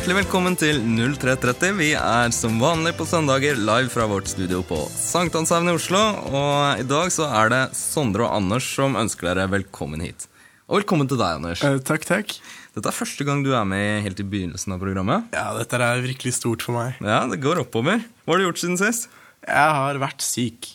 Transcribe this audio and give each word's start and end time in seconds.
Hjertelig 0.00 0.22
velkommen 0.24 0.54
til 0.56 0.78
0330. 0.80 1.74
Vi 1.76 1.90
er 1.92 2.30
som 2.32 2.54
vanlig 2.56 2.94
på 2.96 3.04
søndager 3.04 3.58
live 3.60 3.90
fra 3.92 4.06
vårt 4.08 4.30
studio 4.32 4.62
på 4.64 4.78
Sankthanshaugen 4.88 5.68
i 5.68 5.74
Oslo. 5.76 6.00
Og 6.30 6.80
i 6.80 6.86
dag 6.88 7.10
så 7.12 7.26
er 7.28 7.50
det 7.52 7.58
Sondre 7.76 8.24
og 8.24 8.32
Anders 8.38 8.64
som 8.64 8.96
ønsker 8.96 9.28
dere 9.28 9.44
velkommen 9.52 10.00
hit. 10.00 10.24
Og 10.72 10.78
velkommen 10.78 11.04
til 11.10 11.20
deg, 11.20 11.42
Anders. 11.42 11.60
Eh, 11.68 11.76
takk, 11.84 12.08
takk. 12.08 12.32
Dette 12.72 12.88
er 12.88 12.96
første 12.96 13.26
gang 13.28 13.42
du 13.44 13.50
er 13.52 13.68
med 13.68 14.00
helt 14.06 14.22
i 14.24 14.26
begynnelsen 14.32 14.72
av 14.72 14.80
programmet. 14.80 15.28
Ja, 15.36 15.50
dette 15.58 15.76
er 15.84 16.00
virkelig 16.06 16.32
stort 16.38 16.64
for 16.64 16.78
meg. 16.78 16.96
Ja, 17.04 17.20
det 17.28 17.42
går 17.44 17.60
oppover. 17.66 18.00
Hva 18.24 18.32
har 18.38 18.40
du 18.40 18.46
gjort 18.48 18.64
siden 18.64 18.80
sist? 18.80 19.10
Jeg 19.44 19.76
har 19.82 20.00
vært 20.00 20.24
syk. 20.24 20.70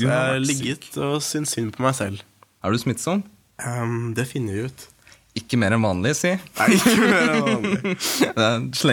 Du 0.00 0.06
Så 0.06 0.08
jeg 0.08 0.16
har 0.16 0.40
ligget 0.40 0.88
syk. 0.88 0.96
og 0.96 1.18
syntes 1.20 1.52
synd 1.58 1.76
på 1.76 1.84
meg 1.84 2.00
selv. 2.00 2.24
Er 2.64 2.72
du 2.72 2.80
smittsom? 2.80 3.20
Um, 3.68 4.14
det 4.16 4.30
finner 4.32 4.56
vi 4.56 4.64
ut. 4.72 4.88
Ikke 5.32 5.56
mer 5.56 5.72
enn 5.72 5.80
vanlig, 5.80 6.12
si. 6.18 6.30
Nei, 6.58 6.66
ikke 6.76 6.94
mer 7.00 7.30
enn 7.32 7.44
vanlig. 7.46 7.92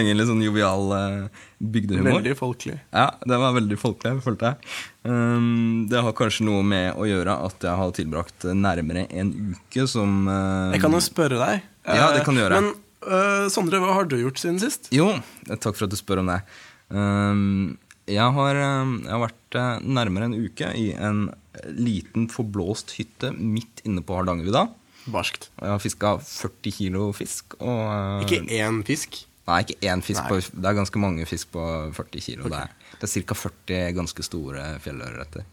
Inn 0.00 0.16
litt 0.16 0.28
sånn 0.30 0.40
jovial 0.40 0.86
uh, 0.88 1.42
bygdehumor. 1.60 2.14
Veldig 2.16 2.32
folkelig. 2.38 2.78
Ja, 2.96 3.10
det 3.28 3.40
var 3.42 3.52
veldig 3.58 3.76
folkelig, 3.80 4.22
følte 4.24 4.52
jeg. 4.52 4.70
Um, 5.04 5.84
det 5.92 6.00
har 6.00 6.16
kanskje 6.16 6.46
noe 6.48 6.64
med 6.64 6.96
å 6.96 7.04
gjøre 7.08 7.34
at 7.44 7.68
jeg 7.68 7.76
har 7.82 7.92
tilbrakt 7.96 8.48
nærmere 8.56 9.04
en 9.12 9.34
uke 9.52 9.84
som 9.90 10.24
uh, 10.30 10.72
Jeg 10.72 10.80
kan 10.86 10.96
jo 10.96 11.02
spørre 11.04 11.42
deg. 11.42 11.68
Ja, 11.84 12.08
det 12.14 12.22
Eh, 12.22 12.24
kan 12.24 12.36
du 12.36 12.42
gjøre. 12.42 12.62
Men 12.62 12.72
uh, 13.04 13.46
Sondre, 13.52 13.82
hva 13.84 13.98
har 13.98 14.08
du 14.08 14.16
gjort 14.22 14.40
siden 14.40 14.60
sist? 14.62 14.88
Jo, 14.96 15.12
takk 15.50 15.74
for 15.74 15.90
at 15.90 15.92
du 15.92 16.00
spør 16.00 16.24
om 16.24 16.32
det. 16.32 16.40
Um, 16.88 17.76
jeg, 18.10 18.32
har, 18.34 18.56
jeg 18.56 19.12
har 19.12 19.22
vært 19.22 19.60
eh, 19.60 19.84
nærmere 19.86 20.26
en 20.30 20.40
uke 20.40 20.72
i 20.74 20.90
en 20.96 21.28
liten 21.76 22.26
forblåst 22.32 22.96
hytte 22.98 23.32
midt 23.36 23.84
inne 23.84 24.02
på 24.06 24.16
Hardangervidda. 24.16 24.68
Barskt. 25.08 25.48
Jeg 25.60 25.70
har 25.72 25.78
fiska 25.82 26.14
40 26.26 26.72
kilo 26.76 27.12
fisk. 27.16 27.56
Og, 27.60 27.80
eh, 27.88 28.24
Ikke 28.26 28.42
én 28.60 28.82
fisk. 28.86 29.22
Nei, 29.48 29.62
ikke 29.64 29.80
én 29.88 30.02
fisk. 30.04 30.20
På, 30.28 30.36
det 30.38 30.68
er 30.68 30.76
ganske 30.76 30.98
mange 31.02 31.24
fisk 31.26 31.50
på 31.52 31.62
40 31.96 32.20
kilo. 32.22 32.48
Det 32.52 32.58
er, 32.60 32.74
det 33.00 33.08
er 33.08 33.24
ca. 33.24 33.34
40 33.34 33.94
ganske 33.96 34.22
store 34.22 34.66
fjellørreter. 34.84 35.46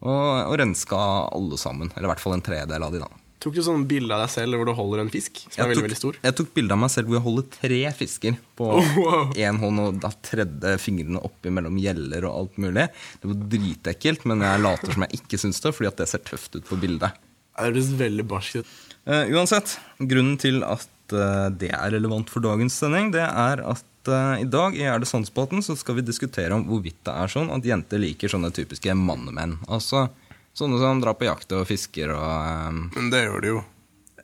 Og, 0.00 0.46
og 0.48 0.54
renska 0.56 0.96
alle 1.34 1.58
sammen. 1.60 1.90
Eller 1.96 2.08
i 2.08 2.12
hvert 2.14 2.22
fall 2.22 2.38
en 2.38 2.44
tredel 2.46 2.82
av 2.86 2.94
de, 2.94 3.02
da. 3.02 3.10
Tok 3.40 3.54
du 3.56 3.62
sånn 3.64 3.86
bilde 3.88 4.12
av 4.12 4.20
deg 4.20 4.32
selv 4.34 4.58
hvor 4.60 4.68
du 4.68 4.74
holder 4.76 5.00
en 5.00 5.08
fisk 5.12 5.38
som 5.46 5.62
er 5.64 5.70
veldig, 5.70 5.78
tok, 5.78 5.84
veldig 5.86 5.96
stor? 5.96 6.16
jeg 6.26 6.34
tok 6.36 6.50
bilde 6.58 6.74
av 6.76 6.80
meg 6.82 6.90
selv 6.92 7.08
hvor 7.08 7.16
jeg 7.16 7.24
holder 7.24 7.46
tre 7.54 7.78
fisker 7.96 8.34
på 8.60 8.66
Wow. 9.00 9.30
én 9.32 9.56
hånd, 9.62 9.80
og 9.80 10.00
da 10.02 10.10
tredde 10.28 10.74
fingrene 10.82 11.22
oppi 11.24 11.48
mellom 11.56 11.78
gjeller 11.80 12.26
og 12.28 12.34
alt 12.36 12.58
mulig. 12.60 12.84
Det 13.22 13.30
var 13.30 13.38
dritekkelt, 13.54 14.26
men 14.28 14.44
jeg 14.44 14.60
later 14.60 14.92
som 14.92 15.06
jeg 15.06 15.22
ikke 15.22 15.40
syns 15.40 15.60
det, 15.64 15.72
fordi 15.72 15.88
at 15.88 16.02
det 16.02 16.08
ser 16.12 16.20
tøft 16.28 16.58
ut 16.60 16.68
på 16.68 16.76
bildet. 16.84 17.16
Det 17.56 17.68
høres 17.68 17.92
veldig 17.98 18.26
barskt 18.30 18.62
ut. 18.62 18.72
Uh, 19.08 19.24
uansett, 19.34 19.78
grunnen 19.98 20.36
til 20.40 20.62
at 20.66 21.14
uh, 21.16 21.48
det 21.50 21.72
er 21.72 21.94
relevant 21.96 22.30
for 22.30 22.44
dagens 22.44 22.76
sending, 22.76 23.10
det 23.14 23.24
er 23.24 23.62
at 23.64 24.10
uh, 24.12 24.36
i 24.40 24.48
dag 24.48 24.76
i 24.76 24.86
Er 24.86 25.00
det 25.02 25.08
sant-spalten 25.10 25.64
så 25.64 25.76
skal 25.78 25.98
vi 25.98 26.06
diskutere 26.06 26.54
om 26.56 26.66
hvorvidt 26.68 27.00
det 27.08 27.14
er 27.16 27.32
sånn 27.32 27.50
at 27.54 27.66
jenter 27.66 28.02
liker 28.02 28.32
sånne 28.32 28.52
typiske 28.54 28.94
mannemenn. 28.96 29.58
Altså 29.68 30.08
sånne 30.56 30.80
som 30.80 31.02
drar 31.02 31.16
på 31.18 31.28
jakt 31.28 31.52
og 31.56 31.68
fisker 31.68 32.12
og 32.14 32.24
eh, 32.26 32.80
Men 32.96 33.12
det 33.12 33.24
gjør 33.24 33.44
de 33.44 33.52
jo. 33.54 33.62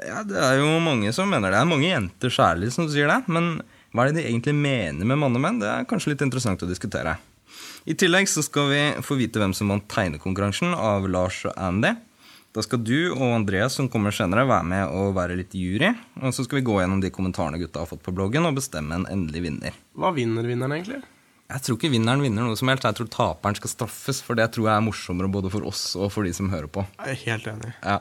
Ja, 0.02 0.20
det 0.28 0.40
er 0.42 0.58
jo 0.60 0.68
mange 0.84 1.12
som 1.16 1.30
mener 1.32 1.48
det. 1.48 1.56
Det 1.56 1.62
er 1.62 1.70
mange 1.70 1.88
jenter 1.88 2.32
særlig 2.32 2.72
som 2.74 2.88
sier 2.92 3.08
det. 3.08 3.22
Men 3.32 3.62
hva 3.94 4.04
er 4.04 4.12
det 4.12 4.20
de 4.20 4.26
egentlig 4.28 4.52
mener 4.58 5.08
med 5.08 5.20
mannemenn? 5.22 5.62
Det 5.62 5.70
er 5.70 5.88
kanskje 5.88 6.12
litt 6.12 6.24
interessant 6.26 6.60
å 6.60 6.68
diskutere. 6.68 7.16
I 7.88 7.94
tillegg 7.96 8.28
så 8.28 8.42
skal 8.44 8.68
vi 8.68 8.82
få 9.06 9.16
vite 9.16 9.40
hvem 9.40 9.54
som 9.56 9.70
vant 9.72 9.86
tegnekonkurransen 9.88 10.74
av 10.76 11.06
Lars 11.08 11.44
og 11.46 11.54
Andy. 11.56 11.94
Da 12.56 12.62
skal 12.64 12.80
du 12.80 13.10
og 13.12 13.34
Andreas 13.34 13.74
som 13.76 13.88
kommer 13.92 14.14
senere 14.16 14.46
være 14.48 14.64
med 14.64 14.92
og 14.96 15.10
være 15.18 15.34
litt 15.36 15.52
jury. 15.52 15.90
Og 16.22 16.32
så 16.32 16.46
skal 16.46 16.62
vi 16.62 16.64
gå 16.64 16.78
gjennom 16.80 17.02
de 17.02 17.10
kommentarene 17.12 17.60
gutta 17.60 17.82
har 17.82 17.90
fått 17.90 18.00
på 18.06 18.14
bloggen 18.16 18.48
og 18.48 18.56
bestemme 18.56 18.96
en 18.96 19.04
endelig 19.12 19.42
vinner. 19.44 19.76
Hva 19.92 20.14
vinner 20.16 20.48
vinneren, 20.48 20.72
egentlig? 20.78 21.02
Jeg 21.52 21.62
tror 21.66 21.76
ikke 21.76 21.92
vinneren 21.92 22.24
vinner 22.24 22.48
noe 22.48 22.56
som 22.56 22.72
helst. 22.72 22.86
Jeg 22.88 22.96
tror 22.96 23.10
taperen 23.12 23.58
skal 23.60 23.74
straffes, 23.74 24.22
for 24.24 24.40
det 24.40 24.48
tror 24.56 24.70
jeg 24.70 24.72
er 24.72 24.86
morsommere 24.86 25.28
både 25.36 25.52
for 25.52 25.68
oss 25.68 25.84
og 26.00 26.08
for 26.14 26.24
de 26.24 26.32
som 26.32 26.48
hører 26.48 26.70
på. 26.72 26.86
Jeg 26.96 27.12
er 27.12 27.20
helt 27.26 27.52
enig. 27.52 27.74
Ja. 27.84 28.00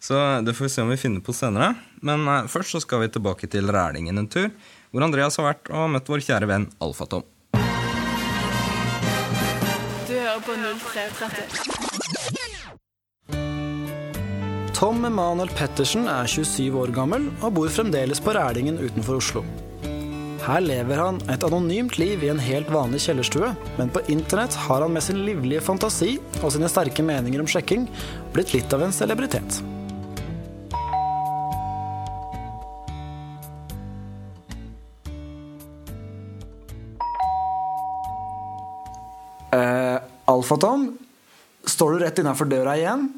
Så 0.00 0.16
det 0.48 0.56
får 0.56 0.70
vi 0.70 0.72
se 0.72 0.86
om 0.86 0.94
vi 0.94 1.00
finner 1.04 1.20
på 1.20 1.36
senere. 1.36 1.74
Men 2.00 2.24
eh, 2.24 2.48
først 2.48 2.72
så 2.72 2.80
skal 2.80 3.04
vi 3.04 3.12
tilbake 3.12 3.52
til 3.52 3.68
Rælingen 3.68 4.16
en 4.16 4.32
tur, 4.32 4.48
hvor 4.88 5.04
Andreas 5.04 5.36
har 5.36 5.50
vært 5.50 5.68
og 5.76 5.92
møtt 5.92 6.08
vår 6.08 6.24
kjære 6.24 6.48
venn 6.48 6.70
Alfatom. 6.80 7.28
Du 10.08 10.16
hører 10.16 10.40
på 10.48 10.56
0330. 10.56 11.89
Tom 14.80 15.02
Emanuel 15.04 15.50
Pettersen 15.52 16.06
er 16.08 16.24
27 16.24 16.72
år 16.80 16.88
gammel 16.96 17.26
og 17.44 17.50
bor 17.58 17.68
fremdeles 17.68 18.16
på 18.24 18.32
Rælingen 18.32 18.78
utenfor 18.80 19.18
Oslo. 19.18 19.42
Her 20.40 20.62
lever 20.64 20.96
han 20.96 21.18
et 21.28 21.44
anonymt 21.44 21.98
liv 22.00 22.24
i 22.24 22.30
en 22.32 22.40
helt 22.40 22.70
vanlig 22.72 23.02
kjellerstue, 23.04 23.50
men 23.76 23.92
på 23.92 24.00
internett 24.08 24.56
har 24.56 24.80
han 24.80 24.96
med 24.96 25.04
sin 25.04 25.20
livlige 25.26 25.60
fantasi 25.60 26.14
og 26.40 26.54
sine 26.56 26.72
sterke 26.72 27.04
meninger 27.04 27.44
om 27.44 27.52
sjekking 27.52 27.84
blitt 28.32 28.54
litt 28.56 28.72
av 28.72 28.86
en 28.86 28.96
celebritet. 28.96 29.60
Eh, 39.52 39.96
Alfatom, 40.24 40.94
står 41.68 41.98
du 41.98 42.06
rett 42.06 42.24
innafor 42.24 42.48
døra 42.48 42.80
igjen? 42.80 43.10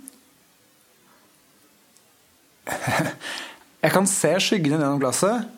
Jeg 3.82 3.94
kan 3.94 4.06
se 4.06 4.32
skyggene 4.38 4.78
gjennom 4.78 5.02
glasset. 5.02 5.50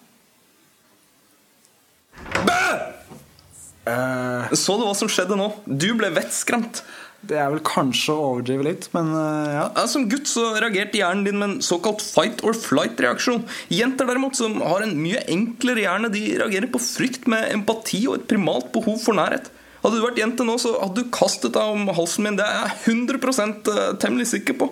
Så 4.54 4.76
du 4.78 4.84
hva 4.87 4.94
som 4.97 5.10
skjedde 5.12 5.37
nå? 5.37 5.50
Du 5.66 5.91
ble 5.98 6.09
vettskremt. 6.14 6.82
Det 7.25 7.37
er 7.41 7.48
vel 7.53 7.62
kanskje 7.64 8.12
å 8.12 8.25
overdrive 8.34 8.66
litt, 8.66 8.87
men 8.93 9.09
eh, 9.16 9.53
ja. 9.54 9.64
Ja, 9.78 9.84
Som 9.88 10.06
gutt 10.12 10.28
så 10.28 10.50
reagerte 10.60 10.98
hjernen 10.98 11.25
din 11.25 11.38
med 11.41 11.47
en 11.48 11.62
såkalt 11.64 12.03
fight 12.04 12.43
or 12.44 12.56
flight-reaksjon. 12.59 13.47
Jenter 13.72 14.09
derimot, 14.10 14.37
som 14.37 14.59
har 14.60 14.84
en 14.84 14.93
mye 15.00 15.22
enklere 15.32 15.87
hjerne, 15.87 16.12
de 16.12 16.25
reagerer 16.43 16.69
på 16.72 16.82
frykt 16.84 17.28
med 17.31 17.48
empati 17.54 18.03
og 18.10 18.19
et 18.19 18.28
primalt 18.28 18.69
behov 18.76 19.00
for 19.00 19.16
nærhet. 19.16 19.48
Hadde 19.81 20.00
du 20.00 20.04
vært 20.04 20.20
jente 20.20 20.44
nå, 20.44 20.59
så 20.60 20.75
hadde 20.82 21.00
du 21.00 21.12
kastet 21.12 21.56
deg 21.56 21.78
om 21.78 21.88
halsen 21.97 22.28
min. 22.28 22.37
Det 22.37 22.44
er 22.44 22.60
jeg 22.60 22.98
100% 23.09 23.72
temmelig 24.04 24.31
sikker 24.34 24.60
på. 24.60 24.69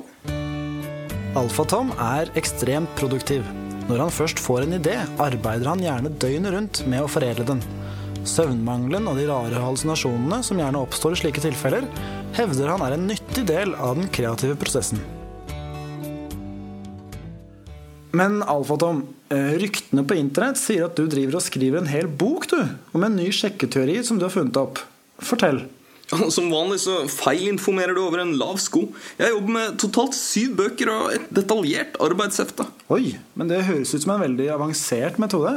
Alfatom 1.33 1.95
er 1.97 2.29
ekstremt 2.37 2.91
produktiv. 2.99 3.47
Når 3.89 4.03
han 4.03 4.11
først 4.13 4.41
får 4.43 4.67
en 4.67 4.77
idé, 4.77 4.99
arbeider 5.17 5.71
han 5.71 5.81
gjerne 5.81 6.13
døgnet 6.21 6.53
rundt 6.53 6.81
med 6.93 7.01
å 7.01 7.09
foredle 7.09 7.47
den. 7.49 7.63
Søvnmangelen 8.29 9.09
og 9.09 9.17
de 9.17 9.25
rare 9.31 9.63
hallusinasjonene 9.65 10.43
som 10.45 10.61
gjerne 10.61 10.83
oppstår 10.85 11.17
i 11.17 11.23
slike 11.23 11.41
tilfeller, 11.41 11.89
hevder 12.37 12.75
han 12.75 12.85
er 12.85 12.99
en 12.99 13.09
nyttig 13.09 13.47
del 13.49 13.73
av 13.81 13.97
den 13.97 14.13
kreative 14.13 14.59
prosessen. 14.61 15.01
Men 18.13 18.43
Alfatom, 18.45 19.07
eh, 19.33 19.57
ryktene 19.57 20.05
på 20.05 20.21
internett 20.21 20.61
sier 20.61 20.85
at 20.85 21.01
du 21.01 21.07
driver 21.09 21.41
og 21.41 21.47
skriver 21.49 21.81
en 21.81 21.89
hel 21.89 22.13
bok 22.13 22.45
du, 22.53 22.61
om 22.93 23.09
en 23.09 23.17
ny 23.17 23.33
sjekketeori 23.33 24.03
som 24.05 24.21
du 24.21 24.29
har 24.29 24.37
funnet 24.37 24.61
opp. 24.61 24.85
Fortell. 25.17 25.65
Som 26.35 26.51
vanlig 26.53 26.81
så 26.85 27.03
feilinformerer 27.09 27.97
du 27.97 28.03
over 28.05 28.21
en 28.23 28.35
lav 28.41 28.59
sko. 28.61 28.87
Jeg 29.21 29.33
jobber 29.33 29.55
med 29.57 29.79
totalt 29.81 30.17
syv 30.19 30.57
bøker 30.59 30.91
og 30.93 31.15
et 31.17 31.31
detaljert 31.33 31.97
arbeidshefte. 32.05 32.67
Oi, 32.93 33.15
men 33.39 33.49
det 33.49 33.65
høres 33.69 33.95
ut 33.95 34.05
som 34.05 34.17
en 34.17 34.27
veldig 34.27 34.51
avansert 34.53 35.21
metode. 35.23 35.55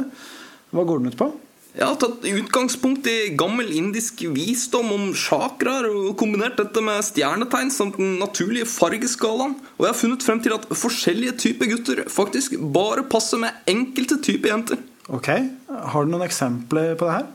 Hva 0.72 0.86
går 0.86 1.02
den 1.02 1.12
ut 1.12 1.18
på? 1.20 1.28
Jeg 1.76 1.84
har 1.84 1.98
tatt 2.00 2.22
utgangspunkt 2.24 3.04
i 3.12 3.34
gammel 3.36 3.68
indisk 3.76 4.22
visdom 4.32 4.94
om 4.94 5.10
chakraer 5.12 5.90
og 5.90 6.14
kombinert 6.16 6.56
dette 6.56 6.80
med 6.80 7.04
stjernetegn 7.04 7.68
samt 7.74 7.98
den 8.00 8.14
naturlige 8.16 8.68
fargeskalaen. 8.70 9.58
Og 9.76 9.84
jeg 9.84 9.92
har 9.92 9.98
funnet 10.00 10.24
frem 10.24 10.40
til 10.40 10.54
at 10.56 10.64
forskjellige 10.72 11.36
typer 11.42 11.68
gutter 11.74 12.00
faktisk 12.08 12.56
bare 12.72 13.04
passer 13.04 13.42
med 13.44 13.68
enkelte 13.68 14.16
typer 14.24 14.54
jenter. 14.54 14.80
Ok, 15.12 15.28
Har 15.68 16.06
du 16.06 16.10
noen 16.10 16.24
eksempler 16.24 16.96
på 16.96 17.10
det 17.10 17.18
her? 17.18 17.26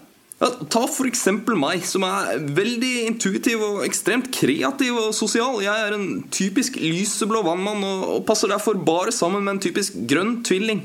Ta 0.42 0.88
eksempel 1.06 1.54
meg, 1.60 1.84
som 1.86 2.02
er 2.08 2.40
veldig 2.58 2.94
intuitiv 3.06 3.62
og 3.62 3.84
ekstremt 3.86 4.32
kreativ 4.34 4.96
og 4.98 5.12
sosial. 5.14 5.60
Jeg 5.62 5.84
er 5.86 5.94
en 5.94 6.24
typisk 6.34 6.80
lyseblå 6.82 7.44
vannmann 7.46 7.86
og 7.86 8.24
passer 8.26 8.50
derfor 8.50 8.80
bare 8.82 9.14
sammen 9.14 9.46
med 9.46 9.56
en 9.58 9.64
typisk 9.68 10.00
grønn 10.10 10.40
tvilling. 10.48 10.82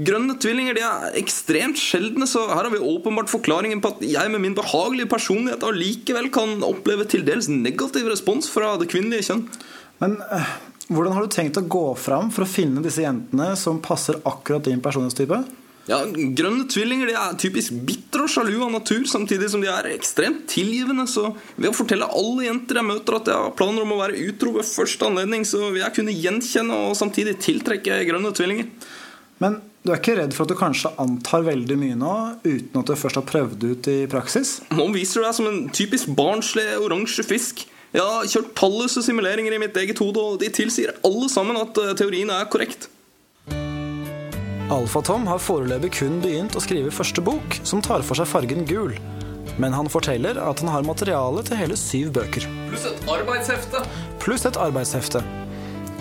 Grønne 0.00 0.38
tvillinger 0.40 0.78
de 0.78 0.84
er 0.88 1.16
ekstremt 1.20 1.76
sjeldne, 1.76 2.24
så 2.24 2.46
her 2.48 2.64
har 2.64 2.72
vi 2.72 2.80
åpenbart 2.80 3.28
forklaringen 3.28 3.82
på 3.84 3.92
at 3.92 4.04
jeg 4.08 4.32
med 4.32 4.40
min 4.40 4.56
behagelige 4.56 5.10
personlighet 5.12 5.66
allikevel 5.68 6.30
kan 6.32 6.64
oppleve 6.64 7.04
til 7.12 7.26
dels 7.28 7.50
negativ 7.52 8.08
respons 8.08 8.48
fra 8.48 8.78
det 8.80 8.88
kvinnelige 8.88 9.28
kjønn. 9.28 9.42
Men 10.00 10.16
eh, 10.32 10.54
hvordan 10.88 11.12
har 11.18 11.26
du 11.26 11.34
tenkt 11.36 11.60
å 11.60 11.68
gå 11.68 11.90
fram 12.00 12.32
for 12.32 12.46
å 12.46 12.48
finne 12.48 12.80
disse 12.80 13.04
jentene 13.04 13.52
som 13.60 13.84
passer 13.84 14.16
akkurat 14.24 14.64
din 14.64 14.80
personlighetstype? 14.80 15.42
Ja, 15.90 15.98
Grønne 16.06 16.68
tvillinger 16.70 17.10
de 17.10 17.14
er 17.18 17.38
typisk 17.42 17.74
bitre 17.86 18.28
og 18.28 18.30
sjalu 18.30 18.54
av 18.62 18.70
natur, 18.70 19.02
samtidig 19.10 19.48
som 19.50 19.62
de 19.64 19.70
er 19.72 19.88
ekstremt 19.90 20.44
tilgivende. 20.52 21.08
Så 21.10 21.32
ved 21.56 21.72
å 21.72 21.74
fortelle 21.74 22.06
alle 22.06 22.46
jenter 22.46 22.78
jeg 22.78 22.86
møter 22.86 23.18
at 23.18 23.30
jeg 23.32 23.46
har 23.48 23.56
planer 23.58 23.82
om 23.82 23.96
å 23.96 23.98
være 23.98 24.20
utro 24.28 24.54
ved 24.58 24.68
første 24.68 25.08
anledning, 25.08 25.46
så 25.48 25.64
vil 25.72 25.82
jeg 25.82 25.96
kunne 25.98 26.14
gjenkjenne 26.14 26.78
og 26.86 26.94
samtidig 26.98 27.34
tiltrekke 27.42 27.98
grønne 28.06 28.30
tvillinger. 28.36 28.70
Men 29.42 29.58
du 29.82 29.90
er 29.90 29.98
ikke 29.98 30.14
redd 30.20 30.36
for 30.36 30.46
at 30.46 30.54
du 30.54 30.58
kanskje 30.60 30.92
antar 31.02 31.42
veldig 31.48 31.76
mye 31.80 31.98
nå, 31.98 32.14
uten 32.46 32.78
at 32.78 32.86
du 32.86 32.94
først 32.94 33.18
har 33.18 33.26
prøvd 33.26 33.66
ut 33.66 33.90
i 33.90 33.98
praksis? 34.10 34.60
Nå 34.70 34.86
viser 34.94 35.18
du 35.18 35.26
deg 35.26 35.38
som 35.40 35.50
en 35.50 35.62
typisk 35.74 36.12
barnslig 36.14 36.68
oransje 36.78 37.26
fisk. 37.26 37.66
Jeg 37.92 38.06
har 38.06 38.30
kjørt 38.30 38.54
talløse 38.56 39.02
simuleringer 39.04 39.52
i 39.52 39.60
mitt 39.60 39.76
eget 39.82 39.98
hode, 40.00 40.22
og 40.22 40.38
de 40.40 40.48
tilsier 40.54 40.94
alle 41.04 41.26
sammen 41.32 41.58
at 41.58 41.76
eh, 41.82 41.90
teorien 41.98 42.30
er 42.32 42.46
korrekt. 42.52 42.86
Alfa-Tom 44.70 45.26
har 45.26 45.40
foreløpig 45.42 45.90
kun 45.96 46.20
begynt 46.22 46.54
å 46.54 46.62
skrive 46.62 46.92
første 46.94 47.22
bok, 47.24 47.56
som 47.66 47.82
tar 47.82 48.04
for 48.06 48.18
seg 48.18 48.28
fargen 48.30 48.62
gul. 48.68 48.94
Men 49.60 49.74
han 49.74 49.90
forteller 49.90 50.38
at 50.38 50.62
han 50.62 50.70
har 50.70 50.86
materiale 50.86 51.42
til 51.44 51.58
hele 51.58 51.76
syv 51.76 52.12
bøker. 52.16 52.46
Pluss 52.70 52.86
et 52.88 53.08
arbeidshefte. 53.10 53.82
Pluss 54.22 54.46
et 54.48 54.58
arbeidshefte. 54.60 55.24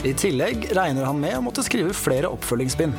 I 0.06 0.14
tillegg 0.18 0.70
regner 0.78 1.10
han 1.10 1.20
med 1.22 1.40
å 1.40 1.44
måtte 1.46 1.66
skrive 1.66 1.96
flere 1.98 2.30
oppfølgingsbind. 2.32 2.96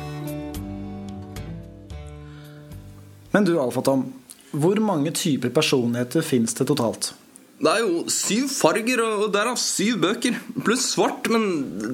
Men 3.33 3.47
du, 3.47 3.55
Alfa-Tom. 3.57 4.05
Hvor 4.53 4.77
mange 4.83 5.15
typer 5.17 5.49
personligheter 5.49 6.21
fins 6.21 6.53
det 6.59 6.67
totalt? 6.69 7.15
Det 7.63 7.71
er 7.71 7.83
jo 7.85 8.03
syv 8.11 8.49
farger, 8.51 8.99
og 9.05 9.29
derav 9.31 9.55
syv 9.59 10.01
bøker. 10.03 10.35
Pluss 10.65 10.89
svart, 10.91 11.29
men 11.31 11.45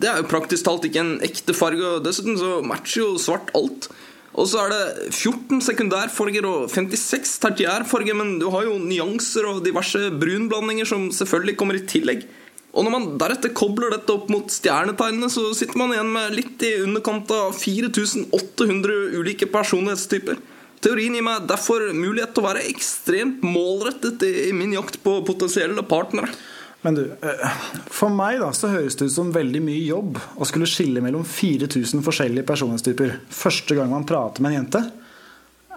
det 0.01 0.10
er 0.10 0.24
jo 0.24 0.30
praktisk 0.31 0.66
talt 0.66 0.88
ikke 0.88 1.04
en 1.04 1.18
ekte 1.25 1.54
farge. 1.54 1.83
Og 1.86 2.06
dessuten 2.06 2.39
så 2.39 2.57
matcher 2.66 3.04
jo 3.04 3.19
svart 3.21 3.51
alt. 3.57 3.89
Og 4.33 4.48
så 4.50 4.63
er 4.63 4.74
det 4.74 5.13
14 5.13 5.62
sekundærfarger 5.66 6.45
og 6.48 6.68
56 6.74 7.38
tertiærfarger, 7.44 8.18
men 8.18 8.38
du 8.42 8.48
har 8.54 8.66
jo 8.66 8.80
nyanser 8.81 9.45
og 9.50 9.63
diverse 9.66 10.10
brunblandinger 10.21 10.89
som 10.89 11.10
selvfølgelig 11.13 11.57
kommer 11.60 11.77
i 11.77 11.86
tillegg. 11.89 12.25
Og 12.74 12.86
når 12.86 12.94
man 12.94 13.07
deretter 13.21 13.54
kobler 13.57 13.94
dette 13.94 14.13
opp 14.13 14.30
mot 14.30 14.50
stjernetegnene, 14.54 15.30
så 15.33 15.51
sitter 15.57 15.77
man 15.81 15.94
igjen 15.94 16.13
med 16.13 16.38
litt 16.38 16.66
i 16.66 16.75
underkant 16.86 17.30
av 17.33 17.57
4800 17.57 19.18
ulike 19.18 19.50
personlighetstyper. 19.50 20.38
Teorien 20.80 21.18
gir 21.18 21.26
meg 21.26 21.48
derfor 21.50 21.90
mulighet 21.92 22.31
til 22.36 22.44
å 22.44 22.48
være 22.48 22.68
ekstremt 22.72 23.44
målrettet 23.44 24.24
i 24.24 24.54
min 24.56 24.72
jakt 24.78 25.02
på 25.04 25.20
potensielle 25.28 25.84
partnere. 25.88 26.31
Men 26.81 26.96
du, 26.96 27.02
eh, 27.12 27.58
for 27.92 28.12
meg 28.14 28.40
da, 28.40 28.54
så 28.56 28.70
høres 28.72 28.96
det 28.96 29.10
ut 29.10 29.16
som 29.18 29.34
veldig 29.36 29.60
mye 29.66 29.81
jobb 29.84 30.20
å 30.40 30.48
skulle 30.48 30.70
skille 30.70 31.04
mellom 31.04 31.26
4000 31.28 32.04
forskjellige 32.06 32.48
personlighetstyper 32.48 33.18
første 33.36 33.76
gang 33.76 33.92
man 33.92 34.08
prater 34.08 34.46
med 34.46 34.54
en 34.54 34.62
jente. 34.62 34.84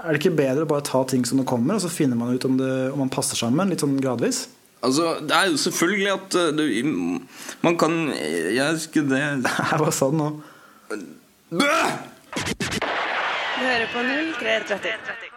Er 0.03 0.15
det 0.15 0.21
ikke 0.23 0.37
bedre 0.39 0.67
å 0.67 0.71
bare 0.71 0.87
ta 0.87 1.03
ting 1.11 1.27
som 1.27 1.43
det 1.43 1.49
kommer, 1.51 1.79
og 1.79 1.83
så 1.83 1.91
finner 1.91 2.19
man 2.19 2.35
ut 2.35 2.47
om, 2.47 2.55
det, 2.59 2.71
om 2.95 3.03
man 3.03 3.11
passer 3.11 3.39
sammen 3.39 3.71
litt 3.71 3.83
sånn 3.83 3.99
gradvis? 4.03 4.45
Altså, 4.83 5.19
Det 5.23 5.35
er 5.35 5.51
jo 5.51 5.59
selvfølgelig 5.63 6.11
at 6.11 6.35
uh, 6.35 6.49
du 6.51 6.65
Man 7.63 7.77
kan 7.79 7.93
Jeg 8.11 8.67
husker 8.73 9.07
det 9.07 9.21
Jeg 9.71 9.79
bare 9.79 9.95
sa 9.95 10.11
det 10.11 10.19
nå. 10.19 10.31
Bø! 11.55 12.81
Du 13.63 13.67
hører 13.69 13.91
på 13.95 14.01
0330. 14.43 15.29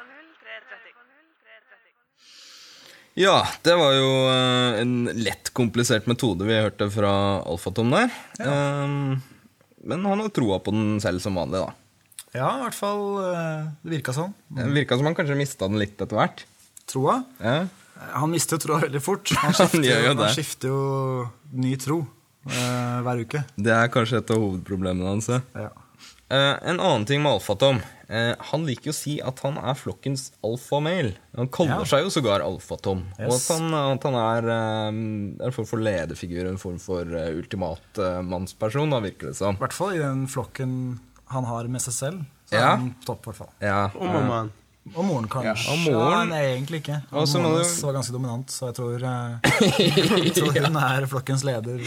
Ja, 3.22 3.36
det 3.62 3.76
var 3.78 3.92
jo 3.94 4.08
eh, 4.32 4.80
en 4.82 4.96
lett 5.14 5.52
komplisert 5.54 6.08
metode 6.10 6.48
vi 6.48 6.58
hørte 6.58 6.88
fra 6.90 7.12
Alfatom 7.46 7.94
der. 7.94 8.10
Ja. 8.42 8.56
men 9.86 10.10
han 10.10 10.24
har 10.26 10.34
troa 10.34 10.58
på 10.58 10.74
den 10.74 10.98
selv 11.06 11.22
som 11.22 11.38
vanlig, 11.38 11.62
da. 11.68 11.70
Ja, 12.34 12.50
i 12.58 12.66
hvert 12.66 12.80
fall 12.80 13.06
eh, 13.30 13.70
det 13.86 13.94
virka 13.94 14.18
sånn. 14.18 14.34
Det 14.58 14.72
virka 14.74 14.98
som 14.98 15.06
han 15.12 15.20
kanskje 15.22 15.38
mista 15.46 15.70
den 15.70 15.78
litt 15.86 16.02
etter 16.02 16.18
hvert. 16.18 16.48
Troa? 16.90 17.22
Ja. 17.46 17.56
Han 18.18 18.34
mister 18.34 18.58
jo 18.58 18.66
troa 18.66 18.82
veldig 18.88 19.06
fort. 19.06 19.38
Han 19.46 19.54
skifter, 19.54 19.86
jo 19.86 20.18
han 20.18 20.34
skifter 20.34 20.74
jo 20.74 20.84
ny 21.54 21.78
tro 21.78 22.02
eh, 22.50 23.00
hver 23.06 23.22
uke. 23.22 23.46
Det 23.54 23.78
er 23.84 23.94
kanskje 23.94 24.26
et 24.26 24.34
av 24.34 24.42
hovedproblemene 24.42 25.14
hans. 25.14 25.30
ja. 25.54 25.70
Eh, 26.30 26.56
en 26.70 26.80
annen 26.80 27.06
ting 27.06 27.22
med 27.22 27.32
Alfatom. 27.36 27.78
Eh, 28.10 28.34
han 28.52 28.64
liker 28.66 28.90
jo 28.90 28.94
å 28.94 28.98
si 28.98 29.16
at 29.22 29.40
han 29.46 29.58
er 29.62 29.78
flokkens 29.78 30.32
alfamel. 30.46 31.12
Han 31.38 31.48
kaller 31.54 31.80
Ja. 31.84 31.86
seg 31.86 32.04
jo 32.06 32.10
sågar 32.10 32.42
Alfatom. 32.42 33.04
Og 33.20 33.34
at 33.34 33.48
han, 33.54 33.74
at 33.74 34.04
han 34.04 34.16
er 34.16 34.50
eh, 34.50 34.88
en 35.46 35.52
form 35.54 35.66
for 35.70 35.78
lederfigur, 35.86 36.48
en 36.50 36.58
form 36.58 36.80
for 36.82 37.06
ultimat 37.06 38.02
mannsperson, 38.26 38.90
da, 38.90 39.00
virker 39.06 39.28
det 39.30 39.36
som. 39.38 39.56
I 39.56 39.60
hvert 39.66 39.74
fall 39.78 39.94
i 39.94 40.02
den 40.02 40.26
flokken 40.28 41.00
han 41.30 41.44
har 41.46 41.68
med 41.68 41.82
seg 41.82 41.94
selv. 41.94 42.26
Så 42.50 42.54
Ja. 42.58 42.74
er 42.74 42.78
han 42.78 42.96
topp, 43.06 43.22
i 43.26 43.30
hvert 43.32 43.36
fall. 43.38 43.50
Ja, 43.62 43.86
Og 43.96 44.02
mammaen. 44.06 44.52
Og 44.94 45.02
moren, 45.02 45.26
kanskje. 45.26 45.66
og 45.74 45.80
moren. 45.82 46.12
Ja, 46.14 46.18
nei, 46.30 46.42
egentlig 46.52 46.84
ikke. 46.84 47.00
Og 47.18 47.26
så 47.26 47.40
moren 47.42 47.58
hans 47.58 47.72
var 47.82 47.96
ganske 47.96 48.14
dominant, 48.14 48.52
så 48.54 48.68
jeg 48.70 48.76
tror, 48.78 49.06
eh, 49.10 49.48
jeg 50.28 50.34
tror 50.36 50.52
hun 50.54 50.78
er 50.78 51.08
flokkens 51.10 51.42
leder. 51.48 51.82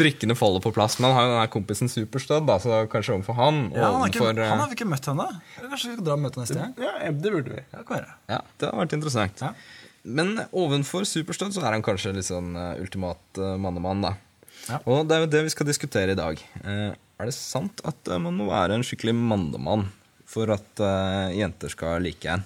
Brikkene 0.00 0.34
faller 0.38 0.64
på 0.64 0.72
plass. 0.74 0.98
Men 0.98 1.12
han 1.12 1.14
har 1.14 1.28
jo 1.28 1.36
denne 1.36 1.52
kompisen 1.54 1.92
Superstad, 1.92 2.42
da, 2.50 2.58
så 2.58 2.82
kanskje 2.90 3.14
overfor 3.14 3.38
han. 3.38 3.62
Ja, 3.70 3.86
han, 3.86 4.02
har 4.02 4.10
ikke, 4.10 4.24
overfor, 4.24 4.42
eh, 4.42 4.50
han 4.50 4.64
har 4.64 4.72
vi 4.72 4.78
ikke 4.80 4.90
møtt 4.90 5.08
henne. 5.12 5.28
Kanskje 5.60 5.92
vi 5.92 5.94
skal 5.94 6.10
dra 6.10 6.18
og 6.18 6.26
møte 6.26 6.42
neste 6.42 6.58
gang? 6.58 6.76
Ja, 6.82 6.92
det 7.06 7.34
burde 7.38 7.54
vi. 7.54 7.64
Ja, 7.70 7.86
det. 7.94 8.04
Ja, 8.34 8.42
har 8.66 8.76
vært 8.82 8.98
interessant. 8.98 9.46
Ja. 9.46 9.54
Men 10.02 10.36
ovenfor 10.50 11.06
Superstad 11.06 11.54
så 11.54 11.62
er 11.62 11.78
han 11.78 11.86
kanskje 11.86 12.16
litt 12.18 12.26
sånn 12.26 12.56
eh, 12.58 12.80
ultimat 12.82 13.22
uh, 13.38 13.54
mannemann, 13.62 14.02
da. 14.10 14.16
Ja. 14.66 14.82
Og 14.90 15.06
det 15.06 15.14
er 15.14 15.28
jo 15.28 15.34
det 15.38 15.46
vi 15.46 15.54
skal 15.54 15.70
diskutere 15.70 16.16
i 16.16 16.18
dag. 16.18 16.40
Er 16.64 17.28
det 17.28 17.34
sant 17.36 17.78
at 17.86 18.08
man 18.18 18.34
må 18.34 18.48
være 18.48 18.74
en 18.74 18.84
skikkelig 18.86 19.14
mannemann 19.14 19.92
for 20.28 20.52
at 20.54 20.82
uh, 20.82 21.30
jenter 21.34 21.72
skal 21.72 22.04
like 22.04 22.28
en? 22.30 22.44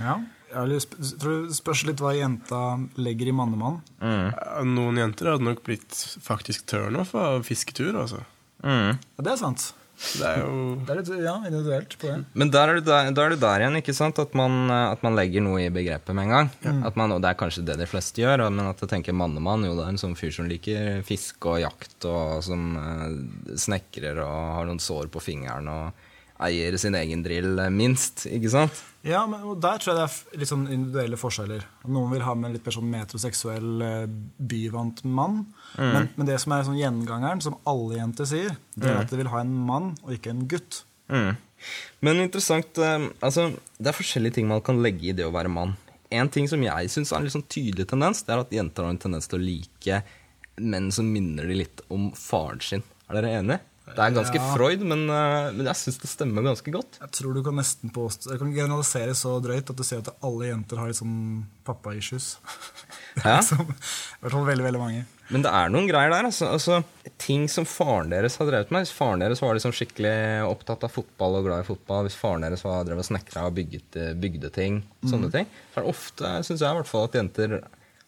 Ja. 0.00 0.18
Jeg 0.54 0.82
tror 1.18 1.48
det 1.48 1.56
spørs 1.56 1.82
litt 1.88 2.02
hva 2.02 2.12
jenta 2.14 2.76
legger 2.94 3.32
i 3.32 3.34
mannemann. 3.34 3.80
Mm. 3.98 4.28
Noen 4.70 5.00
jenter 5.00 5.32
hadde 5.32 5.48
nok 5.48 5.64
blitt 5.66 5.96
faktisk 6.22 6.68
turnoff 6.70 7.10
av 7.18 7.42
fisketur, 7.48 7.96
altså. 8.04 8.20
Ja, 8.62 8.94
det 9.18 9.32
er 9.32 9.40
sant. 9.40 9.72
Det 9.94 10.26
er 10.26 10.40
jo 10.42 10.54
Det 10.82 10.90
er 10.90 10.98
litt 10.98 11.10
ja, 11.22 11.34
individuelt 11.46 11.94
på 12.00 12.08
det. 12.08 12.16
Men 12.34 12.50
der 12.52 12.70
er, 12.70 12.78
du 12.78 12.88
der, 12.88 13.10
da 13.14 13.24
er 13.24 13.34
du 13.34 13.40
der 13.40 13.62
igjen, 13.62 13.78
ikke 13.78 13.94
sant? 13.96 14.18
At 14.20 14.34
man, 14.36 14.56
eh, 14.66 14.86
at 14.90 15.04
man 15.06 15.16
legger 15.18 15.44
noe 15.44 15.62
i 15.62 15.72
begrepet 15.74 16.16
med 16.16 16.26
en 16.26 16.34
gang. 16.34 16.50
At 16.88 16.98
man, 16.98 17.14
og 17.14 17.22
det 17.22 17.30
er 17.30 17.38
kanskje 17.38 17.64
det 17.66 17.78
de 17.80 17.88
fleste 17.88 18.22
gjør, 18.22 18.46
men 18.50 18.72
at 18.72 18.82
jeg 18.82 18.90
tenker 18.90 19.16
mannemann, 19.16 19.66
jo 19.68 19.76
det 19.78 19.86
er 19.86 19.94
en 19.94 20.00
sånn 20.00 20.18
fyr 20.18 20.34
som 20.34 20.50
liker 20.50 21.04
fiske 21.06 21.52
og 21.52 21.62
jakt, 21.62 21.98
og 22.10 22.42
som 22.46 22.74
eh, 22.80 23.54
snekrer 23.66 24.18
og 24.24 24.40
har 24.58 24.68
noen 24.68 24.82
sår 24.82 25.12
på 25.14 25.22
fingeren 25.22 25.70
og 25.70 26.03
eier 26.42 26.76
sin 26.80 26.96
egen 26.98 27.22
drill, 27.22 27.58
eh, 27.58 27.70
minst. 27.70 28.26
Ikke 28.26 28.50
sant? 28.50 28.82
Ja, 29.04 29.26
men 29.26 29.60
Der 29.60 29.78
tror 29.78 29.92
jeg 29.92 29.98
det 30.00 30.04
er 30.06 30.40
litt 30.40 30.48
sånn 30.50 30.66
individuelle 30.72 31.18
forskjeller. 31.20 31.64
Noen 31.86 32.10
vil 32.10 32.24
ha 32.24 32.34
med 32.34 32.48
en 32.48 32.56
litt 32.56 32.64
mer 32.66 32.72
sånn 32.72 32.90
metroseksuell, 32.90 33.82
eh, 33.82 34.06
byvant 34.40 35.04
mann. 35.04 35.46
Men, 35.76 36.08
men 36.16 36.26
det 36.26 36.40
som 36.40 36.52
er 36.52 36.64
sånn 36.64 36.80
gjengangeren, 36.80 37.42
som 37.42 37.58
alle 37.66 37.98
jenter 37.98 38.24
sier, 38.24 38.56
det 38.74 38.90
er 38.90 39.02
at 39.02 39.10
de 39.10 39.20
vil 39.20 39.32
ha 39.32 39.40
en 39.44 39.54
mann 39.66 39.94
og 40.02 40.14
ikke 40.16 40.32
en 40.32 40.46
gutt. 40.48 40.84
Mm. 41.12 41.36
Men 42.00 42.22
interessant 42.22 42.78
eh, 42.80 43.08
altså, 43.20 43.50
Det 43.76 43.90
er 43.90 43.96
forskjellige 43.96 44.38
ting 44.38 44.48
man 44.48 44.62
kan 44.64 44.80
legge 44.82 45.10
i 45.10 45.16
det 45.16 45.26
å 45.26 45.32
være 45.34 45.52
mann. 45.52 45.76
En 46.14 46.30
ting 46.32 46.48
som 46.48 46.62
jeg 46.62 46.90
syns 46.92 47.12
er 47.12 47.18
en 47.18 47.26
litt 47.26 47.34
sånn 47.34 47.48
tydelig 47.50 47.88
tendens, 47.90 48.22
det 48.24 48.34
er 48.34 48.42
at 48.44 48.52
jenter 48.54 48.86
har 48.86 48.94
en 48.94 49.00
tendens 49.00 49.28
til 49.28 49.40
å 49.40 49.44
like 49.44 50.02
menn 50.62 50.90
som 50.94 51.08
minner 51.10 51.48
de 51.50 51.56
litt 51.64 51.82
om 51.92 52.10
faren 52.16 52.62
sin. 52.62 52.84
Er 53.08 53.18
dere 53.18 53.32
enige? 53.40 53.60
Det 53.84 53.98
er 54.00 54.14
ganske 54.16 54.38
Ja. 54.40 54.54
Freud, 54.56 54.80
men, 54.80 55.02
eh, 55.10 55.50
men 55.52 55.66
jeg 55.66 55.76
syns 55.76 55.98
det 56.00 56.08
stemmer 56.08 56.42
ganske 56.42 56.72
godt. 56.72 56.98
Jeg 57.02 57.10
tror 57.12 57.34
du 57.34 57.42
kan 57.44 57.54
nesten 57.54 57.90
påstå 57.92 58.30
Jeg 58.32 58.38
kan 58.40 58.54
generalisere 58.54 59.12
så 59.14 59.34
drøyt 59.44 59.68
at 59.70 59.76
du 59.76 59.82
sier 59.84 59.98
at 60.00 60.08
alle 60.24 60.46
jenter 60.48 60.78
har 60.80 60.86
litt 60.88 60.96
sånn 60.96 61.44
pappa-issues. 61.66 62.36
Ja. 63.24 63.40
Som- 63.40 63.60
I 63.70 64.24
hvert 64.24 64.32
fall 64.32 64.44
veldig, 64.48 64.64
veldig 64.64 64.80
mange. 64.80 65.04
Men 65.30 65.42
det 65.42 65.50
er 65.52 65.68
noen 65.70 65.86
greier 65.88 66.10
der. 66.10 66.24
Altså, 66.26 66.48
altså, 66.50 66.80
ting 67.16 67.46
som 67.48 67.64
faren 67.64 68.10
deres 68.10 68.36
har 68.40 68.46
drevet 68.48 68.72
med. 68.74 68.82
Hvis 68.84 68.92
faren 68.96 69.20
deres 69.22 69.40
var 69.40 69.54
liksom 69.54 69.70
skikkelig 69.72 70.42
opptatt 70.50 70.82
av 70.82 70.90
fotball 70.90 71.36
og 71.38 71.44
glad 71.46 71.60
i 71.62 71.68
fotball, 71.68 72.08
hvis 72.08 72.16
faren 72.18 72.42
deres 72.42 72.64
var 72.66 72.82
drevet 72.84 73.04
og 73.04 73.08
snekra 73.12 73.46
og 73.46 73.54
bygget, 73.54 73.96
eh, 73.96 74.14
bygde 74.18 74.50
ting, 74.52 74.82
sånne 75.06 75.30
ting, 75.30 75.46
så 75.72 75.78
er 75.78 75.84
det 75.86 75.92
ofte, 75.94 76.32
syns 76.42 76.58
jeg 76.60 76.68
i 76.74 76.80
hvert 76.80 76.90
fall, 76.90 77.04
at 77.04 77.12
jenter 77.20 77.54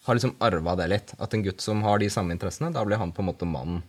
har 0.07 0.15
liksom 0.19 0.35
arva 0.41 0.75
det 0.77 0.89
litt. 0.91 1.15
At 1.21 1.33
en 1.35 1.45
gutt 1.47 1.61
som 1.61 1.83
har 1.87 1.99
de 2.03 2.09
samme 2.11 2.33
interessene, 2.35 2.73
da 2.75 2.83
blir 2.85 2.99
han 2.99 3.13
på 3.13 3.21
en 3.23 3.31
måte 3.31 3.47
mannen. 3.47 3.83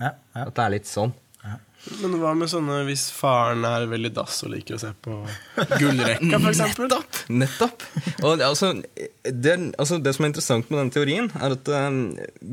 Ja, 0.00 0.10
ja. 0.34 0.46
At 0.48 0.54
det 0.58 0.64
er 0.64 0.70
litt 0.74 0.90
sånn. 0.90 1.14
Yeah. 1.44 1.56
Men 2.00 2.16
hva 2.20 2.32
med 2.36 2.48
sånne 2.48 2.80
hvis 2.88 3.08
faren 3.12 3.64
er 3.68 3.84
veldig 3.90 4.10
dass 4.16 4.38
og 4.46 4.54
liker 4.54 4.76
å 4.76 4.80
se 4.80 4.90
på 5.04 5.18
gullrekka, 5.76 6.40
for? 6.44 6.56
Nettopp! 6.84 7.18
Nettopp. 7.28 7.84
Og 8.24 8.38
det, 8.40 8.46
altså, 8.46 8.70
det, 9.24 9.54
altså, 9.80 9.98
det 10.00 10.14
som 10.16 10.24
er 10.24 10.32
interessant 10.32 10.70
med 10.70 10.80
denne 10.80 10.94
teorien, 10.94 11.28
er 11.36 11.56
at 11.56 11.68
eh, 11.68 11.88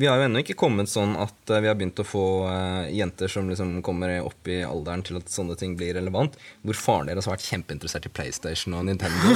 vi 0.02 0.10
har 0.10 0.20
jo 0.20 0.28
ennå 0.28 0.44
ikke 0.44 0.58
kommet 0.60 0.92
sånn 0.92 1.16
at 1.20 1.54
uh, 1.54 1.60
vi 1.64 1.70
har 1.70 1.78
begynt 1.80 2.02
å 2.04 2.08
få 2.08 2.26
uh, 2.50 2.90
jenter 2.92 3.32
som 3.32 3.48
liksom 3.50 3.78
kommer 3.86 4.18
opp 4.26 4.52
i 4.52 4.62
alderen 4.68 5.04
til 5.08 5.22
at 5.22 5.32
sånne 5.32 5.56
ting 5.60 5.78
blir 5.80 5.96
relevant, 5.98 6.36
hvor 6.68 6.78
faren 6.78 7.12
deres 7.12 7.30
har 7.30 7.38
vært 7.38 7.48
kjempeinteressert 7.48 8.10
i 8.10 8.14
PlayStation 8.14 8.76
og 8.78 8.86
Nintendo. 8.90 9.32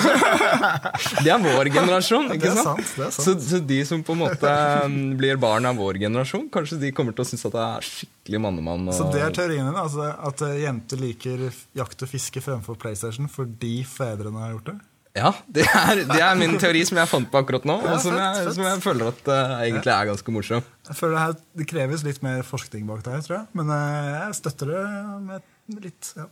det 1.23 1.31
er 1.31 1.41
vår 1.43 1.71
generasjon, 1.71 2.29
Det 2.33 2.39
ikke 2.41 2.51
er 2.51 2.59
sant? 2.59 2.83
sant, 2.83 2.93
det 2.99 3.07
er 3.07 3.15
sant. 3.15 3.27
Så, 3.29 3.37
så 3.47 3.61
de 3.71 3.79
som 3.87 4.03
på 4.05 4.15
en 4.15 4.23
måte 4.25 4.53
um, 4.85 4.99
blir 5.19 5.39
barn 5.41 5.67
av 5.69 5.79
vår 5.79 6.01
generasjon, 6.03 6.49
kanskje 6.53 6.81
de 6.83 6.93
kommer 6.95 7.15
til 7.15 7.25
å 7.25 7.29
synes 7.31 7.47
at 7.47 7.55
det 7.55 7.65
er 7.65 7.89
skikkelig 7.89 8.41
mannemann. 8.47 8.87
Og, 8.89 8.97
Så 8.97 9.09
det 9.13 9.23
er 9.23 9.35
teorien 9.35 9.67
din? 9.69 9.84
Altså 9.85 10.09
at 10.29 10.43
eh, 10.47 10.59
jenter 10.63 11.01
liker 11.01 11.47
jakt 11.77 12.03
og 12.05 12.11
fiske 12.11 12.43
fremfor 12.43 12.77
PlayStation 12.81 13.29
fordi 13.31 13.77
fedrene 13.87 14.41
har 14.41 14.55
gjort 14.55 14.73
det? 14.73 14.77
Ja, 15.15 15.29
det 15.47 15.63
er, 15.63 16.01
det 16.09 16.17
er 16.19 16.35
min 16.35 16.57
teori 16.59 16.81
som 16.83 16.97
jeg 16.99 17.07
fant 17.07 17.29
på 17.31 17.39
akkurat 17.39 17.63
nå, 17.67 17.77
og 17.87 18.01
som 18.03 18.17
jeg, 18.19 18.49
som 18.57 18.65
jeg 18.67 18.81
føler 18.83 19.13
at 19.13 19.29
uh, 19.31 19.53
egentlig 19.63 19.93
er 19.93 20.09
ganske 20.09 20.33
morsom. 20.35 20.65
Jeg 20.89 20.97
føler 20.97 21.15
det, 21.15 21.21
her, 21.21 21.37
det 21.61 21.67
kreves 21.71 22.03
litt 22.03 22.19
mer 22.25 22.41
forskning 22.43 22.83
bak 22.89 23.05
det 23.05 23.13
her, 23.13 23.21
tror 23.23 23.37
jeg. 23.37 23.45
Men 23.55 23.71
uh, 23.71 24.09
jeg 24.11 24.39
støtter 24.41 24.73
det 24.73 24.81
med 25.29 25.51
Litt, 25.81 26.11
ja. 26.13 26.27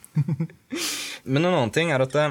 Men 1.34 1.42
en 1.42 1.50
annen 1.50 1.72
ting 1.74 1.90
er 1.92 2.00
at 2.00 2.14
uh, 2.16 2.30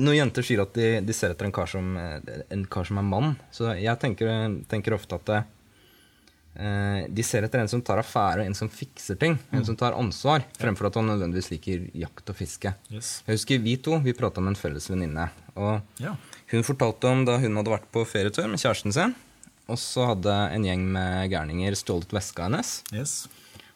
når 0.00 0.16
jenter 0.16 0.48
sier 0.48 0.64
at 0.64 0.72
de, 0.74 0.88
de 1.04 1.14
ser 1.14 1.36
etter 1.36 1.46
en 1.46 1.54
kar, 1.54 1.68
som, 1.70 1.92
en 1.94 2.64
kar 2.72 2.88
som 2.88 2.98
er 2.98 3.06
mann, 3.06 3.36
så 3.54 3.76
jeg 3.76 4.00
tenker, 4.02 4.32
tenker 4.72 4.96
ofte 4.96 5.20
at 5.20 5.30
de 6.56 7.22
ser 7.26 7.44
etter 7.44 7.60
en 7.60 7.68
som 7.68 7.82
tar 7.84 7.98
affære, 8.00 8.46
en 8.46 8.54
som 8.56 8.68
fikser 8.72 9.18
ting. 9.20 9.38
En 9.52 9.64
som 9.66 9.76
tar 9.76 9.92
ansvar, 9.98 10.44
fremfor 10.58 10.88
at 10.88 10.94
han 11.00 11.06
nødvendigvis 11.10 11.50
liker 11.52 11.84
jakt 11.94 12.32
og 12.32 12.36
fiske. 12.38 12.72
Yes. 12.90 13.22
Jeg 13.26 13.36
husker 13.38 13.62
vi 13.62 13.76
to 13.76 13.98
vi 14.04 14.14
prata 14.16 14.40
med 14.40 14.54
en 14.54 14.60
felles 14.60 14.88
venninne. 14.90 15.28
Og 15.56 15.80
Ja. 16.00 16.16
hun 16.52 16.62
fortalte 16.62 17.04
om 17.10 17.24
da 17.24 17.38
hun 17.38 17.56
hadde 17.56 17.70
vært 17.74 17.90
på 17.92 18.06
ferietur 18.06 18.48
med 18.48 18.58
kjæresten 18.58 18.92
sin. 18.92 19.14
Og 19.68 19.76
så 19.82 20.06
hadde 20.14 20.30
en 20.54 20.62
gjeng 20.64 20.84
med 20.92 21.30
gærninger 21.30 21.74
stjålet 21.74 22.12
veska 22.14 22.44
hennes. 22.46 22.82
Yes. 22.94 23.26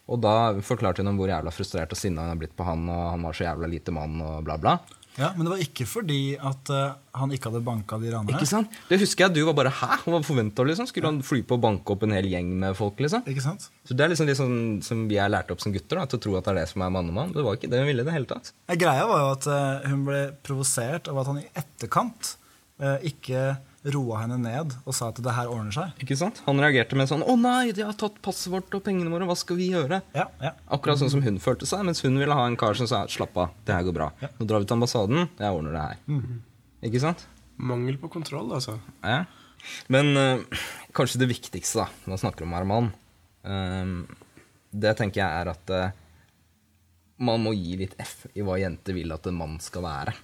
Og 0.09 0.21
da 0.23 0.55
forklarte 0.63 1.03
hun 1.03 1.09
om 1.13 1.19
hvor 1.19 1.29
jævla 1.29 1.51
frustrert 1.55 1.91
og 1.93 1.99
sinna 1.99 2.23
hun 2.23 2.31
har 2.33 2.37
blitt 2.41 2.57
på 2.57 2.65
han, 2.67 2.89
og 2.89 3.11
han 3.13 3.23
var 3.23 3.33
så 3.33 3.45
jævla 3.45 3.69
lite 3.71 3.93
mann, 3.95 4.21
og 4.23 4.45
bla, 4.45 4.57
bla. 4.59 4.79
Ja, 5.19 5.33
Men 5.37 5.47
det 5.47 5.53
var 5.53 5.63
ikke 5.65 5.87
fordi 5.89 6.21
at 6.37 6.71
uh, 6.73 6.93
han 7.19 7.33
ikke 7.35 7.51
hadde 7.51 7.63
banka 7.67 7.99
de 8.01 8.13
ranerne. 8.13 8.37
Ikke 8.37 8.49
sant? 8.49 8.75
Det 8.89 9.01
husker 9.01 9.27
jeg 9.27 9.35
du 9.37 9.41
var 9.49 9.57
bare 9.59 9.73
Hæ? 9.75 9.89
Hva 10.07 10.21
forventa 10.25 10.65
liksom? 10.67 10.89
Skulle 10.89 11.11
han 11.11 11.21
fly 11.27 11.43
på 11.47 11.59
og 11.59 11.65
banke 11.65 11.95
opp 11.95 12.05
en 12.07 12.15
hel 12.15 12.29
gjeng 12.31 12.53
med 12.63 12.77
folk, 12.79 13.01
liksom? 13.03 13.25
Ikke 13.31 13.45
sant? 13.45 13.67
Så 13.87 13.97
det 13.97 14.07
er 14.07 14.13
liksom 14.13 14.31
det 14.31 14.37
som, 14.39 14.53
som 14.87 15.03
vi 15.11 15.19
er 15.21 15.33
lært 15.33 15.51
opp 15.53 15.63
som 15.63 15.75
gutter, 15.75 15.99
da, 15.99 16.07
til 16.11 16.21
å 16.21 16.25
tro 16.27 16.37
at 16.39 16.47
det 16.47 16.55
er 16.55 16.61
det 16.63 16.69
som 16.73 16.87
er 16.87 16.95
mannemann. 16.95 17.35
Det 17.35 17.45
var 17.47 17.59
ikke 17.59 17.73
det 17.73 17.83
hun 17.83 17.91
ville 17.91 18.07
i 18.07 18.09
det 18.09 18.15
hele 18.15 18.31
tatt. 18.31 18.53
Ja, 18.71 18.79
Greia 18.85 19.09
var 19.11 19.25
jo 19.25 19.33
at 19.35 19.51
uh, 19.51 19.89
hun 19.91 20.07
ble 20.07 20.23
provosert 20.47 21.11
av 21.11 21.21
at 21.23 21.33
han 21.33 21.43
i 21.43 21.49
etterkant 21.65 22.35
uh, 22.83 22.99
ikke 23.11 23.49
roa 23.89 24.21
henne 24.21 24.37
ned 24.43 24.75
og 24.85 24.93
sa 24.97 25.09
at 25.09 25.21
det 25.25 25.33
her 25.33 25.49
ordner 25.49 25.73
seg. 25.73 25.95
Ikke 26.05 26.17
sant? 26.19 26.43
Han 26.45 26.61
reagerte 26.61 26.99
med 26.99 27.09
sånn 27.09 27.25
'Å 27.25 27.37
nei, 27.41 27.73
de 27.73 27.83
har 27.87 27.97
tatt 27.97 28.21
passet 28.21 28.53
vårt 28.53 28.75
og 28.77 28.85
pengene 28.85 29.11
våre, 29.11 29.25
hva 29.25 29.37
skal 29.37 29.57
vi 29.57 29.71
gjøre?' 29.73 30.03
Ja, 30.15 30.27
ja. 30.41 30.53
Akkurat 30.69 30.99
sånn 31.01 31.11
som 31.11 31.23
hun 31.23 31.39
følte 31.39 31.67
seg, 31.67 31.85
mens 31.85 32.03
hun 32.05 32.19
ville 32.19 32.35
ha 32.35 32.47
en 32.47 32.57
kar 32.57 32.75
som 32.75 32.87
sa 32.87 33.07
'slapp 33.07 33.37
av, 33.37 33.51
det 33.65 33.75
her 33.75 33.83
går 33.83 33.97
bra'. 33.97 34.13
Nå 34.39 34.47
drar 34.47 34.61
vi 34.61 34.67
til 34.67 34.77
ambassaden, 34.77 35.29
jeg 35.39 35.53
ordner 35.53 35.73
det 35.73 35.81
her. 35.81 35.97
Ikke 36.83 37.01
sant? 37.01 37.27
Mangel 37.57 37.97
på 37.97 38.11
kontroll, 38.11 38.53
altså. 38.53 38.79
Ja. 39.03 39.25
Men 39.89 40.17
øh, 40.17 40.45
kanskje 40.93 41.21
det 41.21 41.29
viktigste 41.29 41.85
da, 41.85 41.89
når 42.05 42.15
man 42.15 42.19
snakker 42.19 42.45
om 42.45 42.53
Herman, 42.53 42.93
øh, 43.45 43.51
mann, 43.51 44.07
eh, 44.09 44.17
det 44.73 44.97
tenker 44.97 45.21
jeg 45.21 45.41
er 45.43 45.51
at 45.51 45.71
øh, 45.71 45.91
man 47.21 47.43
må 47.45 47.53
gi 47.53 47.77
litt 47.77 47.97
F 48.01 48.27
i 48.35 48.41
hva 48.41 48.57
jenter 48.61 48.97
vil 48.97 49.13
at 49.13 49.27
en 49.27 49.37
mann 49.37 49.59
skal 49.61 49.85
være. 49.85 50.15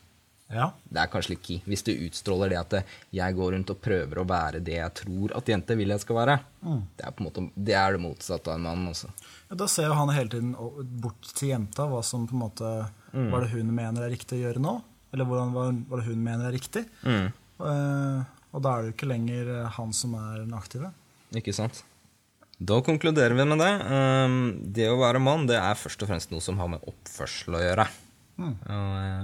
Ja. 0.53 0.69
Det 0.85 1.01
er 1.03 1.11
kanskje 1.11 1.33
litt 1.35 1.43
key. 1.43 1.63
Hvis 1.67 1.83
du 1.87 1.91
utstråler 1.93 2.53
det 2.53 2.59
at 2.61 2.75
jeg 3.15 3.35
går 3.35 3.55
rundt 3.57 3.73
og 3.73 3.81
prøver 3.83 4.21
å 4.23 4.27
være 4.29 4.61
det 4.63 4.77
jeg 4.77 4.95
tror 5.01 5.35
at 5.39 5.49
jenter 5.51 5.79
vil 5.81 5.91
jeg 5.95 6.05
skal 6.05 6.21
være, 6.21 6.37
det, 6.63 7.03
er 7.03 7.25
måte, 7.25 7.47
det 7.55 7.75
er 7.79 7.97
det 7.97 8.03
motsatte 8.05 8.53
av 8.53 8.61
en 8.61 8.67
mann. 8.69 8.85
også. 8.93 9.11
Ja, 9.51 9.59
Da 9.59 9.67
ser 9.71 9.89
jo 9.91 9.97
han 9.99 10.15
hele 10.15 10.31
tiden 10.31 10.55
bort 11.03 11.33
til 11.35 11.51
jenta 11.51 11.89
hva 11.91 12.03
som 12.07 12.29
på 12.31 12.37
en 12.39 12.45
måte 12.45 12.71
Hva 13.17 13.41
det 13.43 13.51
hun 13.55 13.73
mener 13.75 14.07
er 14.07 14.13
riktig 14.13 14.39
å 14.39 14.45
gjøre 14.45 14.61
nå? 14.63 14.77
Eller 15.15 15.25
hvordan, 15.29 15.53
hva, 15.57 15.67
det 15.97 16.07
hun 16.11 16.23
mener 16.23 16.51
er 16.51 16.55
riktig. 16.55 16.83
Eh, 17.07 18.23
og 18.53 18.63
da 18.65 18.73
er 18.73 18.83
det 18.83 18.91
jo 18.91 18.97
ikke 18.97 19.09
lenger 19.09 19.53
eh, 19.55 19.69
han 19.79 19.95
som 19.97 20.15
er 20.19 20.43
den 20.43 20.53
aktive. 20.57 20.91
Ikke 21.37 21.55
sant? 21.57 21.83
Da 22.57 22.79
konkluderer 22.85 23.35
vi 23.37 23.45
med 23.49 23.61
det. 23.61 23.73
Um, 23.89 24.37
det 24.73 24.89
å 24.89 24.99
være 25.01 25.21
mann 25.21 25.45
det 25.49 25.59
er 25.61 25.77
først 25.77 26.05
og 26.05 26.11
fremst 26.13 26.31
noe 26.33 26.45
som 26.45 26.57
har 26.61 26.71
med 26.73 26.85
oppførsel 26.89 27.57
å 27.59 27.63
gjøre. 27.63 27.87
Og, 28.37 28.69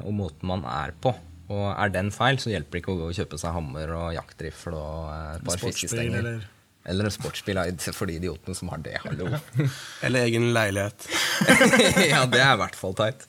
og 0.08 0.14
måten 0.16 0.48
man 0.48 0.62
er 0.64 0.94
på. 1.04 1.12
Og 1.52 1.64
er 1.74 1.90
den 1.92 2.08
feil, 2.14 2.38
så 2.40 2.48
hjelper 2.52 2.78
det 2.78 2.80
ikke 2.84 2.94
å 2.94 2.98
gå 3.02 3.08
og 3.10 3.16
kjøpe 3.18 3.38
seg 3.40 3.52
hammer 3.52 3.90
og 3.98 4.12
jaktrifle 4.16 4.72
og 4.78 5.08
eh, 5.12 5.30
et 5.36 5.46
par 5.50 5.60
fiskestenger. 5.60 6.18
eller- 6.22 6.48
Eller 6.88 7.06
en 7.06 7.14
sportsbil 7.14 7.58
for 7.98 8.06
de 8.10 8.16
idiotene 8.18 8.56
som 8.58 8.70
har 8.72 8.80
det. 8.82 8.96
Hallo. 9.04 9.28
Eller 10.06 10.24
egen 10.26 10.48
leilighet. 10.54 11.04
ja, 12.12 12.24
det 12.26 12.40
er 12.42 12.54
i 12.56 12.60
hvert 12.62 12.74
fall 12.78 12.94
teit. 12.98 13.26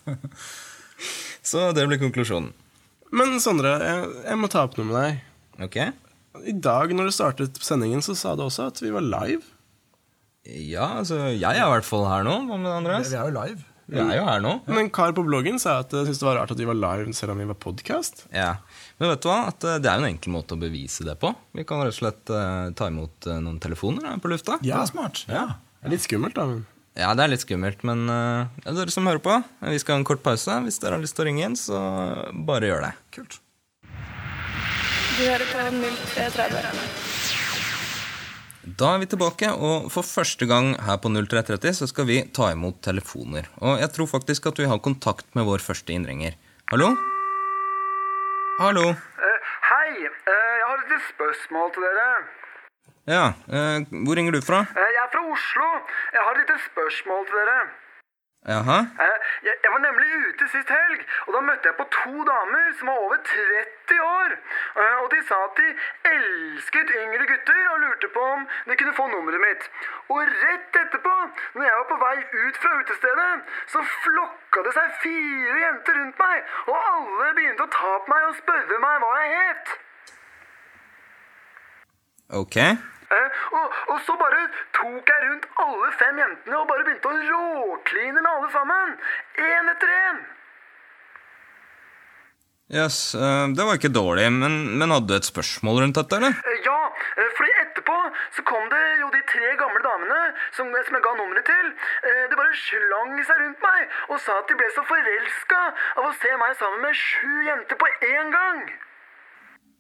Så 1.44 1.68
det 1.76 1.84
blir 1.90 2.00
konklusjonen. 2.02 2.54
Men 3.14 3.36
Sondre, 3.44 3.76
jeg, 3.84 4.08
jeg 4.26 4.40
må 4.42 4.50
ta 4.50 4.64
opp 4.66 4.80
noe 4.80 4.88
med 4.90 4.98
deg. 4.98 5.20
Ok? 5.68 5.78
I 6.50 6.56
dag 6.66 6.96
når 6.98 7.12
du 7.12 7.14
startet 7.14 7.60
sendingen, 7.62 8.02
så 8.02 8.16
sa 8.18 8.34
du 8.40 8.42
også 8.48 8.72
at 8.72 8.80
vi 8.82 8.90
var 8.96 9.06
live. 9.06 9.44
Ja, 10.50 10.88
altså, 11.04 11.20
jeg 11.30 11.44
er 11.46 11.62
i 11.62 11.70
hvert 11.76 11.86
fall 11.86 12.08
her 12.10 12.26
nå. 12.26 12.40
Hva 12.50 12.58
med 12.58 12.90
Vi 13.06 13.14
er 13.20 13.28
jo 13.30 13.36
live. 13.36 13.62
Vi 13.92 14.00
er 14.00 14.16
jo 14.16 14.26
her 14.28 14.44
nå. 14.44 14.54
Men 14.70 14.86
en 14.86 14.92
kar 14.96 15.12
på 15.16 15.26
bloggen 15.28 15.58
sa 15.60 15.80
at 15.82 15.92
jeg 15.92 16.08
syntes 16.08 16.22
det 16.22 16.28
var 16.28 16.38
rart 16.40 16.54
at 16.54 16.60
vi 16.62 16.68
var 16.70 16.78
live 16.80 17.14
selv 17.18 17.34
om 17.34 17.42
vi 17.44 17.48
var 17.50 17.58
podkast. 17.60 18.26
Ja, 18.32 18.54
Men 19.02 19.12
vet 19.12 19.24
du 19.26 19.28
hva? 19.28 19.40
At 19.52 19.66
eh, 19.68 19.80
det 19.84 19.90
er 19.92 20.00
jo 20.00 20.06
en 20.06 20.12
enkel 20.14 20.36
måte 20.36 20.56
å 20.56 20.62
bevise 20.62 21.04
det 21.08 21.18
på. 21.20 21.34
Vi 21.58 21.66
kan 21.68 21.84
rett 21.84 21.96
og 21.96 22.00
slett 22.00 22.32
eh, 22.32 22.72
ta 22.80 22.88
imot 22.92 23.28
eh, 23.28 23.42
noen 23.44 23.60
telefoner 23.64 24.08
her 24.08 24.22
på 24.24 24.32
lufta. 24.32 24.60
Det 24.64 24.72
er 24.72 24.88
smart. 24.90 25.26
Ja. 25.28 25.48
Det 25.82 25.90
er 25.92 25.96
litt 25.98 26.06
skummelt, 26.08 26.38
da. 26.40 26.48
Men. 26.48 26.64
Ja, 26.96 27.12
det 27.18 27.26
er 27.26 27.34
litt 27.34 27.44
skummelt, 27.44 27.84
men 27.90 28.06
eh, 28.08 28.60
ja, 28.64 28.76
dere 28.80 28.94
som 28.94 29.08
hører 29.10 29.24
på, 29.24 29.40
vi 29.68 29.80
skal 29.82 29.98
ha 29.98 30.04
en 30.04 30.08
kort 30.08 30.24
pause. 30.24 30.62
Hvis 30.64 30.80
dere 30.80 30.96
har 30.96 31.04
lyst 31.04 31.18
til 31.18 31.26
å 31.26 31.30
ringe 31.32 31.48
inn, 31.50 31.60
så 31.60 31.80
bare 32.48 32.70
gjør 32.72 32.88
det. 32.88 32.94
Kult. 33.18 33.40
Du 35.14 35.26
hører 35.28 35.50
på 35.52 35.66
0330. 35.76 37.03
Da 38.80 38.94
er 38.96 39.02
vi 39.04 39.08
tilbake, 39.12 39.50
og 39.54 39.90
for 39.94 40.08
første 40.08 40.48
gang 40.50 40.72
her 40.82 40.96
på 41.02 41.10
0330 41.14 41.76
så 41.78 41.88
skal 41.90 42.08
vi 42.10 42.16
ta 42.34 42.48
imot 42.54 42.80
telefoner. 42.82 43.46
Og 43.62 43.78
jeg 43.82 43.92
tror 43.94 44.08
faktisk 44.10 44.48
at 44.50 44.62
vi 44.62 44.70
har 44.72 44.82
kontakt 44.82 45.28
med 45.38 45.46
vår 45.46 45.62
første 45.62 45.94
innringer. 45.94 46.34
Hallo? 46.72 46.88
Hallo? 48.58 48.88
Uh, 48.96 49.52
hei, 49.68 50.08
uh, 50.08 50.56
jeg 50.58 50.66
har 50.72 50.82
et 50.82 51.06
spørsmål 51.12 51.70
til 51.76 51.86
dere. 51.86 52.10
Ja, 53.14 53.24
uh, 53.52 53.78
hvor 54.08 54.18
ringer 54.18 54.34
du 54.34 54.42
fra? 54.42 54.64
Jeg 54.74 55.02
er 55.04 55.14
fra 55.14 55.22
Oslo. 55.36 55.70
Jeg 56.16 56.26
har 56.26 56.34
et 56.34 56.42
lite 56.42 56.60
spørsmål 56.66 57.26
til 57.30 57.42
dere. 57.44 57.60
Jaha? 58.48 58.80
Eh, 59.04 59.20
jeg, 59.48 59.56
jeg 59.64 59.72
var 59.72 59.80
nemlig 59.80 60.08
ute 60.28 60.48
sist 60.52 60.72
helg, 60.76 61.04
og 61.28 61.36
da 61.36 61.42
møtte 61.48 61.70
jeg 61.70 61.78
på 61.78 61.86
to 61.96 62.24
damer 62.28 62.66
som 62.80 62.90
var 62.92 62.98
over 63.06 63.22
30 63.30 64.02
år. 64.08 64.36
Eh, 64.82 64.98
og 65.04 65.08
de 65.14 65.20
sa 65.30 65.38
at 65.46 65.62
de 65.62 65.70
elsket 66.12 66.92
yngre 67.04 67.28
gutter 67.32 67.70
og 67.72 67.80
lurte 67.86 68.10
på 68.18 68.26
om 68.34 68.44
de 68.68 68.78
kunne 68.82 68.96
få 69.00 69.08
nummeret 69.14 69.44
mitt. 69.46 69.70
Og 70.12 70.20
rett 70.44 70.80
etterpå, 70.84 71.16
når 71.56 71.68
jeg 71.70 71.80
var 71.80 71.88
på 71.94 72.00
vei 72.04 72.18
ut 72.44 72.62
fra 72.66 72.76
utestedet, 72.82 73.32
så 73.72 73.86
flokka 74.04 74.68
det 74.68 74.76
seg 74.80 74.98
fire 75.06 75.60
jenter 75.64 76.00
rundt 76.02 76.24
meg, 76.28 76.56
og 76.68 76.90
alle 76.94 77.34
begynte 77.40 77.68
å 77.70 77.76
ta 77.80 77.94
på 78.04 78.16
meg 78.16 78.32
og 78.32 78.40
spørre 78.44 78.82
meg 78.88 79.06
hva 79.06 79.14
jeg 79.22 79.38
het. 79.40 79.78
Ok. 82.44 82.60
Og, 83.60 83.82
og 83.94 84.00
så 84.06 84.16
bare 84.20 84.46
tok 84.78 85.12
jeg 85.14 85.26
rundt 85.28 85.50
alle 85.66 85.92
fem 86.00 86.22
jentene 86.24 86.62
og 86.62 86.70
bare 86.70 86.88
begynte 86.88 87.12
å 87.12 87.20
råkline 87.34 88.22
med 88.22 88.32
alle 88.36 88.54
sammen. 88.56 88.96
Én 89.50 89.76
etter 89.76 89.94
én. 89.98 90.24
Yes, 92.74 93.14
eh, 93.16 93.48
det 93.54 93.66
var 93.68 93.78
ikke 93.78 93.92
dårlig, 93.94 94.30
men, 94.34 94.54
men 94.80 94.94
hadde 94.94 95.12
du 95.12 95.18
et 95.18 95.28
spørsmål 95.28 95.84
rundt 95.84 95.98
dette, 96.00 96.18
eller? 96.18 96.32
Eh, 96.34 96.62
ja, 96.66 96.80
eh, 97.22 97.28
fordi 97.38 97.52
etterpå 97.62 97.98
så 98.38 98.46
kom 98.50 98.64
det 98.72 98.80
jo 99.02 99.10
de 99.14 99.20
tre 99.30 99.52
gamle 99.60 99.82
damene 99.84 100.22
som, 100.56 100.72
som 100.72 100.98
jeg 100.98 101.04
ga 101.06 101.14
nummeret 101.20 101.46
til. 101.52 101.70
De 102.32 102.40
bare 102.40 102.56
slang 102.64 103.14
seg 103.28 103.44
rundt 103.44 103.68
meg 103.68 104.00
og 104.08 104.24
sa 104.24 104.40
at 104.40 104.50
de 104.50 104.58
ble 104.58 104.72
så 104.74 104.86
forelska 104.90 105.62
av 106.00 106.08
å 106.08 106.16
se 106.24 106.34
meg 106.42 106.58
sammen 106.64 106.88
med 106.88 106.98
sju 106.98 107.46
jenter 107.52 107.82
på 107.84 107.92
én 108.10 108.34
gang. 108.34 108.66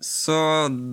Så 0.04 0.36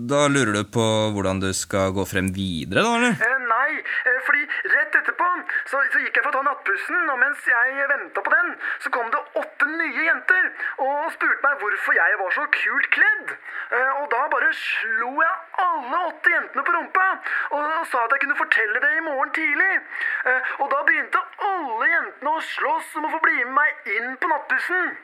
da 0.07 0.29
lurer 0.31 0.53
du 0.55 0.65
på 0.71 0.85
hvordan 1.15 1.41
du 1.43 1.49
skal 1.57 1.91
gå 1.97 2.05
frem 2.07 2.29
videre, 2.31 2.85
da, 2.87 2.93
eller? 2.95 3.17
Eh, 3.27 3.41
nei, 3.51 3.71
eh, 4.07 4.19
fordi 4.27 4.45
rett 4.71 4.99
etterpå 5.01 5.31
så, 5.67 5.81
så 5.91 6.03
gikk 6.05 6.21
jeg 6.21 6.23
for 6.23 6.31
å 6.31 6.37
ta 6.37 6.43
nattbussen, 6.47 7.09
og 7.11 7.19
mens 7.19 7.49
jeg 7.51 7.89
venta 7.91 8.23
på 8.23 8.35
den, 8.37 8.53
så 8.85 8.93
kom 8.95 9.11
det 9.11 9.23
åtte 9.41 9.67
nye 9.73 10.05
jenter 10.07 10.47
og 10.87 11.11
spurte 11.17 11.43
meg 11.43 11.65
hvorfor 11.65 11.99
jeg 11.99 12.21
var 12.21 12.37
så 12.37 12.47
kult 12.55 12.89
kledd. 12.95 13.33
Eh, 13.75 13.91
og 13.99 14.07
da 14.15 14.21
bare 14.31 14.53
slo 14.61 15.11
jeg 15.19 15.65
alle 15.65 16.03
åtte 16.13 16.35
jentene 16.37 16.67
på 16.69 16.77
rumpa 16.77 17.09
og, 17.11 17.59
og 17.65 17.89
sa 17.91 18.05
at 18.05 18.15
jeg 18.15 18.25
kunne 18.29 18.39
fortelle 18.39 18.85
det 18.85 18.93
i 18.95 19.05
morgen 19.09 19.35
tidlig. 19.35 19.73
Eh, 20.31 20.55
og 20.63 20.71
da 20.71 20.85
begynte 20.87 21.25
alle 21.51 21.91
jentene 21.97 22.37
å 22.37 22.47
slåss 22.55 22.95
om 23.03 23.11
å 23.11 23.13
få 23.17 23.25
bli 23.27 23.41
med 23.43 23.59
meg 23.59 23.93
inn 23.97 24.15
på 24.23 24.31
nattbussen. 24.31 24.95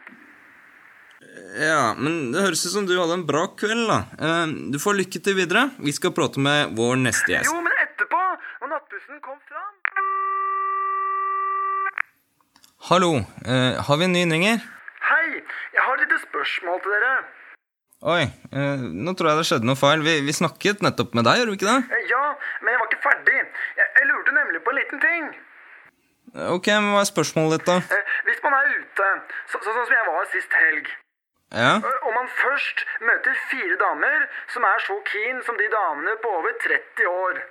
Ja, 1.57 1.95
men 1.97 2.33
det 2.35 2.43
høres 2.45 2.63
ut 2.67 2.73
som 2.75 2.87
du 2.89 2.93
hadde 3.01 3.15
en 3.17 3.27
bra 3.27 3.47
kveld, 3.59 3.87
da. 3.89 3.99
Eh, 4.21 4.47
Du 4.73 4.79
får 4.83 4.99
lykke 5.01 5.23
til 5.25 5.35
videre. 5.39 5.71
Vi 5.81 5.93
skal 5.97 6.13
prate 6.17 6.39
med 6.43 6.75
vår 6.77 6.97
neste 7.01 7.33
gjest. 7.33 7.49
Jo, 7.51 7.61
men 7.65 7.73
etterpå, 7.85 8.21
når 8.63 8.69
nattbussen 8.75 9.21
kom 9.25 9.39
fram 9.49 9.73
Hallo, 12.89 13.17
eh, 13.47 13.81
har 13.87 13.97
vi 13.99 14.05
en 14.05 14.13
ny 14.13 14.21
innringer? 14.27 14.61
Hei, 15.09 15.27
jeg 15.75 15.83
har 15.83 15.95
et 15.97 16.05
lite 16.05 16.21
spørsmål 16.23 16.79
til 16.85 16.93
dere. 16.95 17.15
Oi, 18.07 18.23
eh, 18.53 18.85
nå 19.07 19.15
tror 19.17 19.31
jeg 19.33 19.39
det 19.41 19.47
skjedde 19.49 19.67
noe 19.67 19.81
feil. 19.81 20.05
Vi, 20.07 20.21
vi 20.29 20.35
snakket 20.37 20.85
nettopp 20.85 21.17
med 21.19 21.25
deg, 21.27 21.41
gjorde 21.41 21.55
vi 21.55 21.59
ikke 21.59 21.73
det? 21.73 21.81
Eh, 21.97 22.05
Ja, 22.13 22.23
men 22.63 22.71
jeg 22.75 22.79
var 22.83 22.87
ikke 22.93 23.03
ferdig. 23.09 23.41
Jeg, 23.81 23.89
jeg 23.99 24.07
lurte 24.13 24.37
nemlig 24.37 24.63
på 24.63 24.71
en 24.75 24.79
liten 24.83 25.03
ting. 25.03 25.25
Eh, 26.37 26.49
Ok, 26.55 26.69
men 26.77 26.93
hva 26.95 27.03
er 27.03 27.11
spørsmålet 27.11 27.59
ditt, 27.59 27.67
da? 27.73 27.81
Eh, 27.97 28.15
Hvis 28.29 28.43
man 28.45 28.55
er 28.61 28.71
ute, 28.77 29.09
så, 29.51 29.59
så, 29.59 29.73
sånn 29.73 29.83
som 29.89 29.97
jeg 29.99 30.07
var 30.13 30.31
sist 30.37 30.53
helg, 30.61 30.93
Ja? 31.55 31.75
Om 31.77 32.07
og 32.09 32.15
man 32.15 32.29
først 32.29 32.87
møter 33.01 33.35
fire 33.51 33.77
damer 33.79 34.27
som 34.55 34.63
er 34.65 34.79
så 34.87 34.97
keen 35.11 35.43
som 35.47 35.57
de 35.57 35.69
damene 35.73 36.17
på 36.23 36.29
over 36.39 36.53
30 36.65 37.07
år, 37.09 37.43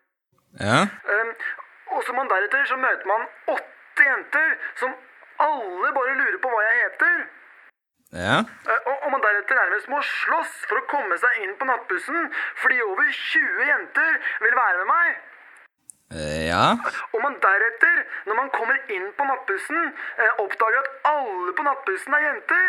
Ja? 0.60 0.82
eh, 1.14 1.32
og 1.96 2.04
så 2.04 2.14
man 2.14 2.28
deretter 2.28 2.66
så 2.66 2.76
møter 2.78 3.08
man 3.08 3.28
åtte 3.48 4.04
jenter 4.04 4.58
som 4.76 4.96
alle 5.40 5.94
bare 5.96 6.14
lurer 6.20 6.38
på 6.44 6.50
hva 6.52 6.62
jeg 6.68 6.82
heter. 6.84 7.16
Ja. 8.16 8.38
Eh, 8.72 8.82
Og, 8.90 9.04
og 9.04 9.12
man 9.12 9.22
deretter 9.22 9.56
nærmest 9.56 9.88
må 9.92 10.02
slåss 10.02 10.54
for 10.70 10.80
å 10.82 10.86
komme 10.92 11.18
seg 11.20 11.40
inn 11.44 11.56
på 11.60 11.66
nattbussen 11.68 12.30
fordi 12.64 12.82
over 12.82 13.10
20 13.12 13.66
jenter 13.72 14.20
vil 14.44 14.56
være 14.56 14.78
med 14.84 14.92
meg. 14.92 15.16
Eh, 16.14 16.48
ja. 16.48 16.66
Og 17.14 17.20
man 17.26 17.34
deretter, 17.46 17.96
når 18.26 18.36
man 18.42 18.50
kommer 18.58 18.78
inn 18.96 19.08
på 19.18 19.24
nattbussen, 19.30 19.82
eh, 20.22 20.34
oppdager 20.44 20.78
at 20.84 20.92
alle 21.14 21.54
på 21.58 21.64
nattbussen 21.66 22.14
er 22.14 22.22
jenter. 22.28 22.68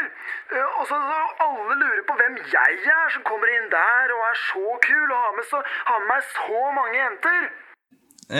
Eh, 0.52 0.78
og 0.78 0.86
så, 0.88 0.96
så 1.10 1.18
alle 1.46 1.74
lurer 1.82 2.02
på 2.08 2.16
hvem 2.20 2.38
jeg 2.54 2.80
er 2.96 3.12
som 3.12 3.26
kommer 3.28 3.52
inn 3.56 3.68
der 3.74 4.14
og 4.16 4.24
er 4.30 4.40
så 4.46 4.78
kul 4.88 5.08
og 5.10 5.20
har 5.24 5.36
med, 5.36 5.46
så, 5.50 5.62
har 5.90 5.98
med 6.00 6.08
meg 6.14 6.22
så 6.32 6.62
mange 6.78 6.96
jenter. 7.02 7.44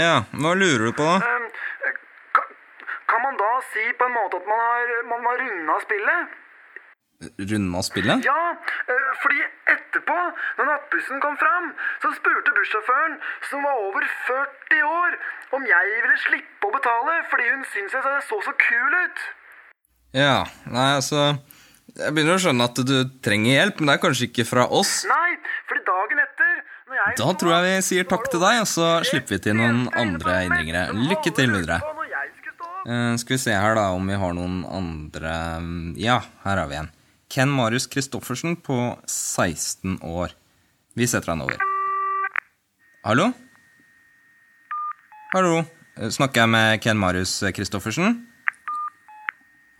Ja, 0.03 0.17
hva 0.41 0.55
lurer 0.63 0.89
du 0.89 0.97
på, 0.97 1.11
da? 1.13 1.29
Eh, 1.29 1.45
eh, 1.91 2.01
ka, 2.39 2.49
kan 3.13 3.23
man 3.27 3.37
da 3.45 3.53
si 3.75 3.85
på 4.01 4.09
en 4.09 4.17
måte 4.17 4.41
at 4.41 4.49
man 4.49 4.65
har, 4.65 4.97
man 5.13 5.29
har 5.29 5.45
runda 5.45 5.81
spillet? 5.85 6.37
Runda 7.21 7.83
spillet? 7.83 8.25
Ja, 8.25 8.43
eh, 8.93 9.11
fordi 9.23 9.41
etterpå, 9.73 10.17
når 10.59 10.69
nattbussen 10.69 11.21
kom 11.25 11.37
fram, 11.41 11.71
så 12.03 12.13
spurte 12.19 12.53
bussjåføren, 12.59 13.17
som 13.51 13.65
var 13.65 13.81
over 13.89 14.05
40 14.29 14.83
år, 14.85 15.17
om 15.57 15.65
jeg 15.65 15.97
ville 16.05 16.19
slippe 16.27 16.69
å 16.69 16.75
betale 16.75 17.17
fordi 17.31 17.49
hun 17.49 17.65
syntes 17.73 17.97
jeg 17.97 18.23
så 18.29 18.41
så 18.45 18.55
kul 18.61 18.99
ut. 19.01 19.27
Ja, 20.17 20.45
nei, 20.73 20.91
altså 20.97 21.37
Jeg 21.97 22.13
begynner 22.13 22.37
å 22.37 22.41
skjønne 22.43 22.65
at 22.67 22.79
du 22.85 22.97
trenger 23.25 23.55
hjelp, 23.55 23.79
men 23.81 23.89
det 23.89 23.95
er 23.95 24.01
kanskje 24.03 24.27
ikke 24.29 24.45
fra 24.45 24.67
oss. 24.69 24.99
Nei, 25.09 25.39
fordi 25.69 25.85
dagen 25.87 26.21
etter 26.21 26.51
når 26.87 26.99
jeg 26.99 27.17
Da 27.23 27.29
tror 27.41 27.53
jeg 27.55 27.65
vi 27.65 27.85
sier 27.87 28.09
takk 28.11 28.27
til 28.33 28.43
deg, 28.43 28.59
og 28.61 28.69
så 28.69 28.89
slipper 29.09 29.39
vi 29.39 29.45
til 29.47 29.57
noen 29.57 29.87
andre 29.97 30.43
innringere. 30.45 30.83
Lykke 30.93 31.33
til 31.39 31.55
videre. 31.57 31.81
Eh, 32.87 33.17
skal 33.23 33.35
vi 33.35 33.41
se 33.43 33.57
her, 33.57 33.79
da, 33.79 33.89
om 33.97 34.05
vi 34.07 34.21
har 34.21 34.37
noen 34.37 34.61
andre 34.69 35.33
Ja, 35.99 36.21
her 36.45 36.61
har 36.63 36.69
vi 36.71 36.83
en. 36.83 36.93
Ken 37.29 37.49
Marius 37.51 37.87
Christoffersen 37.91 38.57
på 38.57 38.77
16 39.07 39.99
år. 40.03 40.31
Vi 40.97 41.07
setter 41.07 41.33
han 41.35 41.43
over. 41.43 41.59
Hallo? 43.05 43.33
Hallo? 45.35 45.59
Eh, 45.99 46.09
Snakker 46.11 46.45
jeg 46.45 46.53
med 46.55 46.81
Ken 46.85 46.99
Marius 46.99 47.35
Christoffersen? 47.57 48.23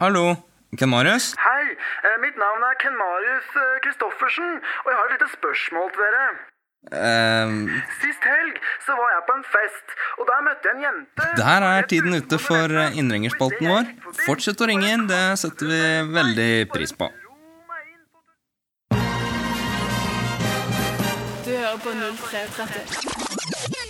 Hallo? 0.01 0.35
Ken 0.77 0.91
Marius? 0.91 1.31
Hei, 1.41 1.63
eh, 1.71 2.19
mitt 2.21 2.37
navn 2.37 2.67
er 2.67 2.75
Ken 2.83 2.99
Marius 2.99 3.49
eh, 3.63 3.79
Christoffersen, 3.87 4.59
og 4.85 4.91
jeg 4.93 4.99
har 4.99 5.07
et 5.07 5.17
lite 5.17 5.31
spørsmål 5.39 5.91
til 5.95 6.07
dere. 6.07 6.27
Um, 6.87 7.55
Sist 7.99 8.23
helg 8.23 8.59
så 8.85 8.95
var 8.95 9.09
jeg 9.17 9.23
på 9.27 9.35
en 9.35 9.47
fest, 9.51 9.95
og 10.21 10.29
der 10.29 10.43
møtte 10.47 10.69
jeg 10.69 10.77
en 10.77 10.85
jente. 10.85 11.25
der 11.41 11.65
er 11.67 11.87
tiden 11.91 12.15
ute 12.15 12.39
for 12.39 12.75
innringerspalten 12.95 13.67
vår. 13.73 13.89
Fortsett 14.27 14.63
å 14.63 14.69
ringe 14.71 14.93
inn, 14.95 15.09
det 15.11 15.23
setter 15.41 15.67
vi 15.73 15.81
veldig 16.15 16.51
pris 16.71 16.93
på. 16.95 17.09
Hører 21.67 21.83
på 21.85 21.91
0330. 21.95 23.87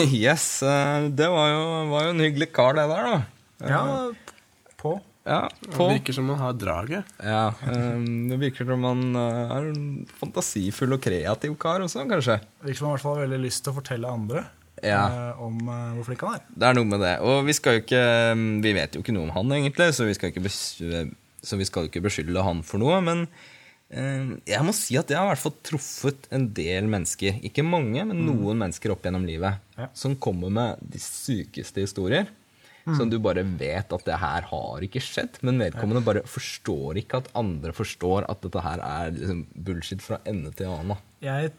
Yes, 0.14 0.62
eh, 0.62 1.08
det 1.18 1.26
var 1.28 1.48
jo, 1.50 1.62
var 1.90 2.04
jo 2.06 2.10
en 2.14 2.20
hyggelig 2.22 2.46
kar, 2.54 2.76
det 2.78 2.84
der, 2.88 3.08
da. 3.10 3.16
Ja, 3.68 3.80
på. 4.80 4.92
Ja, 5.28 5.40
Det 5.60 5.76
virker 5.90 6.14
som 6.16 6.24
man 6.30 6.38
har 6.40 6.54
draget. 6.56 7.04
Ja, 7.20 7.50
ehm, 7.68 8.28
det 8.30 8.38
virker 8.40 8.64
som 8.70 8.86
han 8.86 9.02
eh, 9.18 9.50
er 9.58 9.66
en 9.74 9.82
fantasifull 10.22 10.94
og 10.96 11.02
kreativ 11.04 11.58
kar 11.60 11.82
også, 11.84 12.06
kanskje. 12.08 12.38
Det 12.40 12.70
Virker 12.70 12.78
som 12.80 12.86
han 12.88 12.94
i 12.94 12.96
hvert 12.96 13.04
fall 13.04 13.18
har 13.18 13.26
veldig 13.26 13.42
lyst 13.44 13.64
til 13.66 13.74
å 13.74 13.78
fortelle 13.82 14.14
andre 14.14 14.46
Ja. 14.86 15.02
eh, 15.10 15.42
om 15.44 15.58
eh, 15.68 15.92
hvor 15.98 16.08
flink 16.08 16.24
han 16.24 16.38
er. 16.38 16.46
Det 16.54 16.70
er 16.70 16.78
noe 16.78 16.88
med 16.94 17.04
det. 17.04 17.14
Og 17.26 17.42
vi 17.50 17.58
skal 17.58 17.76
jo 17.76 17.82
ikke 17.84 18.04
Vi 18.64 18.72
vet 18.78 18.96
jo 18.96 19.02
ikke 19.04 19.16
noe 19.18 19.26
om 19.28 19.34
han, 19.36 19.52
egentlig, 19.58 19.90
så 19.98 20.08
vi 20.08 20.16
skal 20.16 20.32
ikke, 20.32 20.46
så 20.48 21.60
vi 21.60 21.68
skal 21.68 21.84
jo 21.84 21.92
ikke 21.92 22.06
beskylde 22.08 22.46
han 22.46 22.62
for 22.64 22.80
noe. 22.80 23.02
Men 23.04 23.26
eh, 23.26 23.59
jeg 23.90 24.62
må 24.62 24.72
si 24.76 24.94
at 25.00 25.10
jeg 25.10 25.18
har 25.18 25.26
i 25.26 25.32
hvert 25.32 25.42
fall 25.42 25.56
truffet 25.66 26.28
en 26.34 26.44
del 26.54 26.86
mennesker. 26.90 27.40
Ikke 27.46 27.64
mange, 27.66 28.04
men 28.06 28.20
noen 28.26 28.60
mennesker 28.60 28.92
opp 28.94 29.06
gjennom 29.06 29.24
livet. 29.26 29.58
Ja. 29.78 29.88
Som 29.98 30.14
kommer 30.22 30.52
med 30.54 30.84
de 30.92 31.00
sykeste 31.02 31.82
historier. 31.82 32.30
Som 32.90 33.10
du 33.10 33.18
bare 33.22 33.42
vet 33.44 33.92
at 33.92 34.04
det 34.06 34.16
her 34.18 34.46
har 34.50 34.82
ikke 34.82 35.02
skjedd. 35.04 35.36
Men 35.46 35.60
vedkommende 35.62 36.02
bare 36.06 36.22
forstår 36.26 37.02
ikke 37.02 37.20
at 37.20 37.28
andre 37.38 37.74
forstår 37.76 38.26
at 38.30 38.40
dette 38.42 38.62
her 38.64 38.82
er 38.82 39.12
liksom 39.14 39.42
bullshit 39.54 40.02
fra 40.02 40.18
ende 40.26 40.50
til 40.56 40.70
annen. 40.72 40.98
Jeg, 41.22 41.52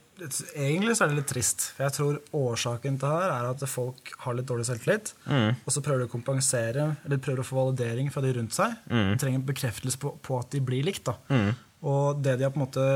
egentlig 0.55 0.95
så 0.97 1.05
er 1.05 1.11
det 1.13 1.19
litt 1.21 1.29
trist. 1.31 1.67
For 1.75 1.85
jeg 1.85 1.95
tror 1.99 2.19
årsaken 2.41 2.97
til 2.99 3.05
det 3.05 3.21
her 3.21 3.35
er 3.37 3.49
at 3.51 3.65
folk 3.69 4.11
har 4.25 4.35
litt 4.35 4.49
dårlig 4.49 4.67
selvtillit. 4.67 5.13
Og 5.29 5.71
så 5.71 5.83
prøver 5.85 6.03
de 6.03 6.09
å 6.09 6.11
kompensere, 6.15 6.87
eller 7.05 7.21
prøver 7.23 7.43
å 7.43 7.47
få 7.47 7.59
validering 7.59 8.11
fra 8.11 8.23
de 8.25 8.33
rundt 8.39 8.57
seg. 8.57 8.79
De 8.89 9.19
trenger 9.21 9.45
bekreftelse 9.51 10.01
på, 10.01 10.15
på 10.25 10.39
at 10.41 10.51
de 10.55 10.63
blir 10.63 10.87
likt. 10.87 11.11
da. 11.11 11.53
Og 11.87 12.21
det 12.21 12.37
de 12.37 12.45
har 12.45 12.53
på 12.53 12.61
en 12.61 12.65
måte 12.67 12.87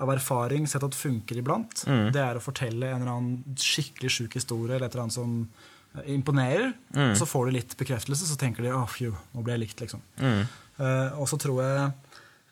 av 0.00 0.10
erfaring 0.14 0.66
sett 0.70 0.84
at 0.84 0.96
funker 0.96 1.40
iblant, 1.42 1.82
det 2.14 2.20
er 2.22 2.38
å 2.38 2.42
fortelle 2.42 2.88
en 2.88 3.02
eller 3.02 3.12
annen 3.12 3.58
skikkelig 3.60 4.12
sjuk 4.14 4.38
historie 4.38 4.76
eller 4.76 4.88
et 4.88 4.94
eller 4.94 5.06
annet 5.06 5.16
som 5.16 5.34
eh, 5.96 6.06
imponerer. 6.14 6.72
Så 7.18 7.28
får 7.28 7.50
de 7.50 7.58
litt 7.58 7.76
bekreftelse, 7.80 8.28
så 8.30 8.38
tenker 8.40 8.64
de 8.64 8.72
oh, 8.72 8.86
phew, 8.88 9.12
nå 9.34 9.44
ble 9.44 9.58
jeg 9.58 9.64
likt, 9.66 9.84
liksom. 9.84 10.04
Eh, 10.80 11.18
og 11.20 11.28
så 11.28 11.36
tror 11.40 11.60
jeg 11.60 11.90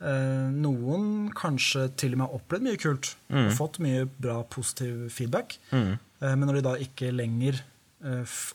uh, 0.05 0.51
noen 0.53 1.31
kanskje 1.37 1.87
til 1.99 2.12
og 2.12 2.21
med 2.21 2.27
har 2.27 2.37
opplevd 2.37 2.67
mye 2.69 2.83
kult 2.83 3.14
og 3.33 3.55
fått 3.57 3.81
mye 3.85 4.05
bra 4.11 4.43
positiv 4.53 5.07
feedback. 5.14 5.57
Uh, 5.73 5.97
men 6.35 6.45
når 6.45 6.61
de 6.61 6.67
da 6.69 6.77
ikke 6.85 7.14
lenger 7.14 7.64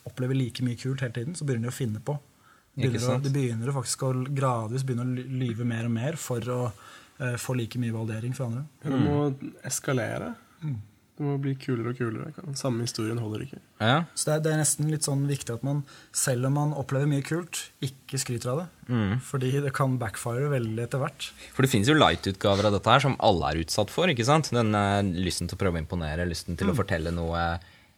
opplever 0.07 0.37
like 0.39 0.63
mye 0.63 0.77
kult 0.79 1.01
hele 1.03 1.11
tiden, 1.17 1.33
så 1.35 1.43
begynner 1.43 1.67
de 1.67 1.73
å 1.73 1.75
finne 1.75 1.99
på. 1.99 2.13
Begynner 2.77 3.03
å, 3.11 3.17
de 3.19 3.31
begynner 3.33 3.73
faktisk 3.75 4.05
å 4.07 4.13
gradvis 4.33 4.85
begynne 4.87 5.03
å 5.03 5.25
lyve 5.41 5.65
mer 5.67 5.89
og 5.89 5.91
mer 5.93 6.15
for 6.17 6.47
å 6.49 6.59
eh, 7.19 7.35
få 7.41 7.55
like 7.59 7.79
mye 7.81 7.93
validering 7.93 8.33
fra 8.37 8.49
andre. 8.49 8.65
Det 8.83 8.97
må 9.03 9.29
eskalere. 9.67 10.33
Det 11.13 11.21
må 11.27 11.35
bli 11.37 11.51
kulere 11.61 11.91
og 11.91 11.99
kulere. 11.99 12.31
Den 12.41 12.55
samme 12.57 12.87
historien 12.87 13.19
holder 13.21 13.43
ikke. 13.45 13.59
Ja. 13.77 13.99
Så 14.17 14.25
det 14.25 14.33
er, 14.33 14.39
det 14.47 14.53
er 14.55 14.61
nesten 14.63 14.87
litt 14.89 15.05
sånn 15.05 15.27
viktig 15.29 15.53
at 15.53 15.65
man, 15.67 15.83
selv 16.09 16.49
om 16.49 16.55
man 16.57 16.73
opplever 16.73 17.05
mye 17.11 17.21
kult, 17.25 17.67
ikke 17.85 18.17
skryter 18.17 18.49
av 18.55 18.63
det. 18.63 18.97
Fordi 19.27 19.51
det 19.61 19.75
kan 19.77 19.99
backfire 20.01 20.49
veldig 20.55 20.87
etter 20.87 21.03
hvert. 21.03 21.27
For 21.53 21.61
det 21.61 21.69
finnes 21.69 21.91
jo 21.91 21.99
light-utgaver 21.99 22.65
av 22.65 22.73
dette 22.79 22.89
her 22.95 23.05
som 23.05 23.13
alle 23.21 23.51
er 23.53 23.61
utsatt 23.61 23.93
for. 23.93 24.09
ikke 24.09 24.25
sant? 24.25 24.49
Den 24.57 24.73
eh, 24.73 25.03
lysten 25.21 25.45
til 25.51 25.59
å 25.59 25.61
prøve 25.61 25.77
å 25.77 25.83
imponere, 25.85 26.25
lysten 26.25 26.57
til 26.57 26.73
å 26.73 26.77
fortelle 26.81 27.13
noe, 27.13 27.45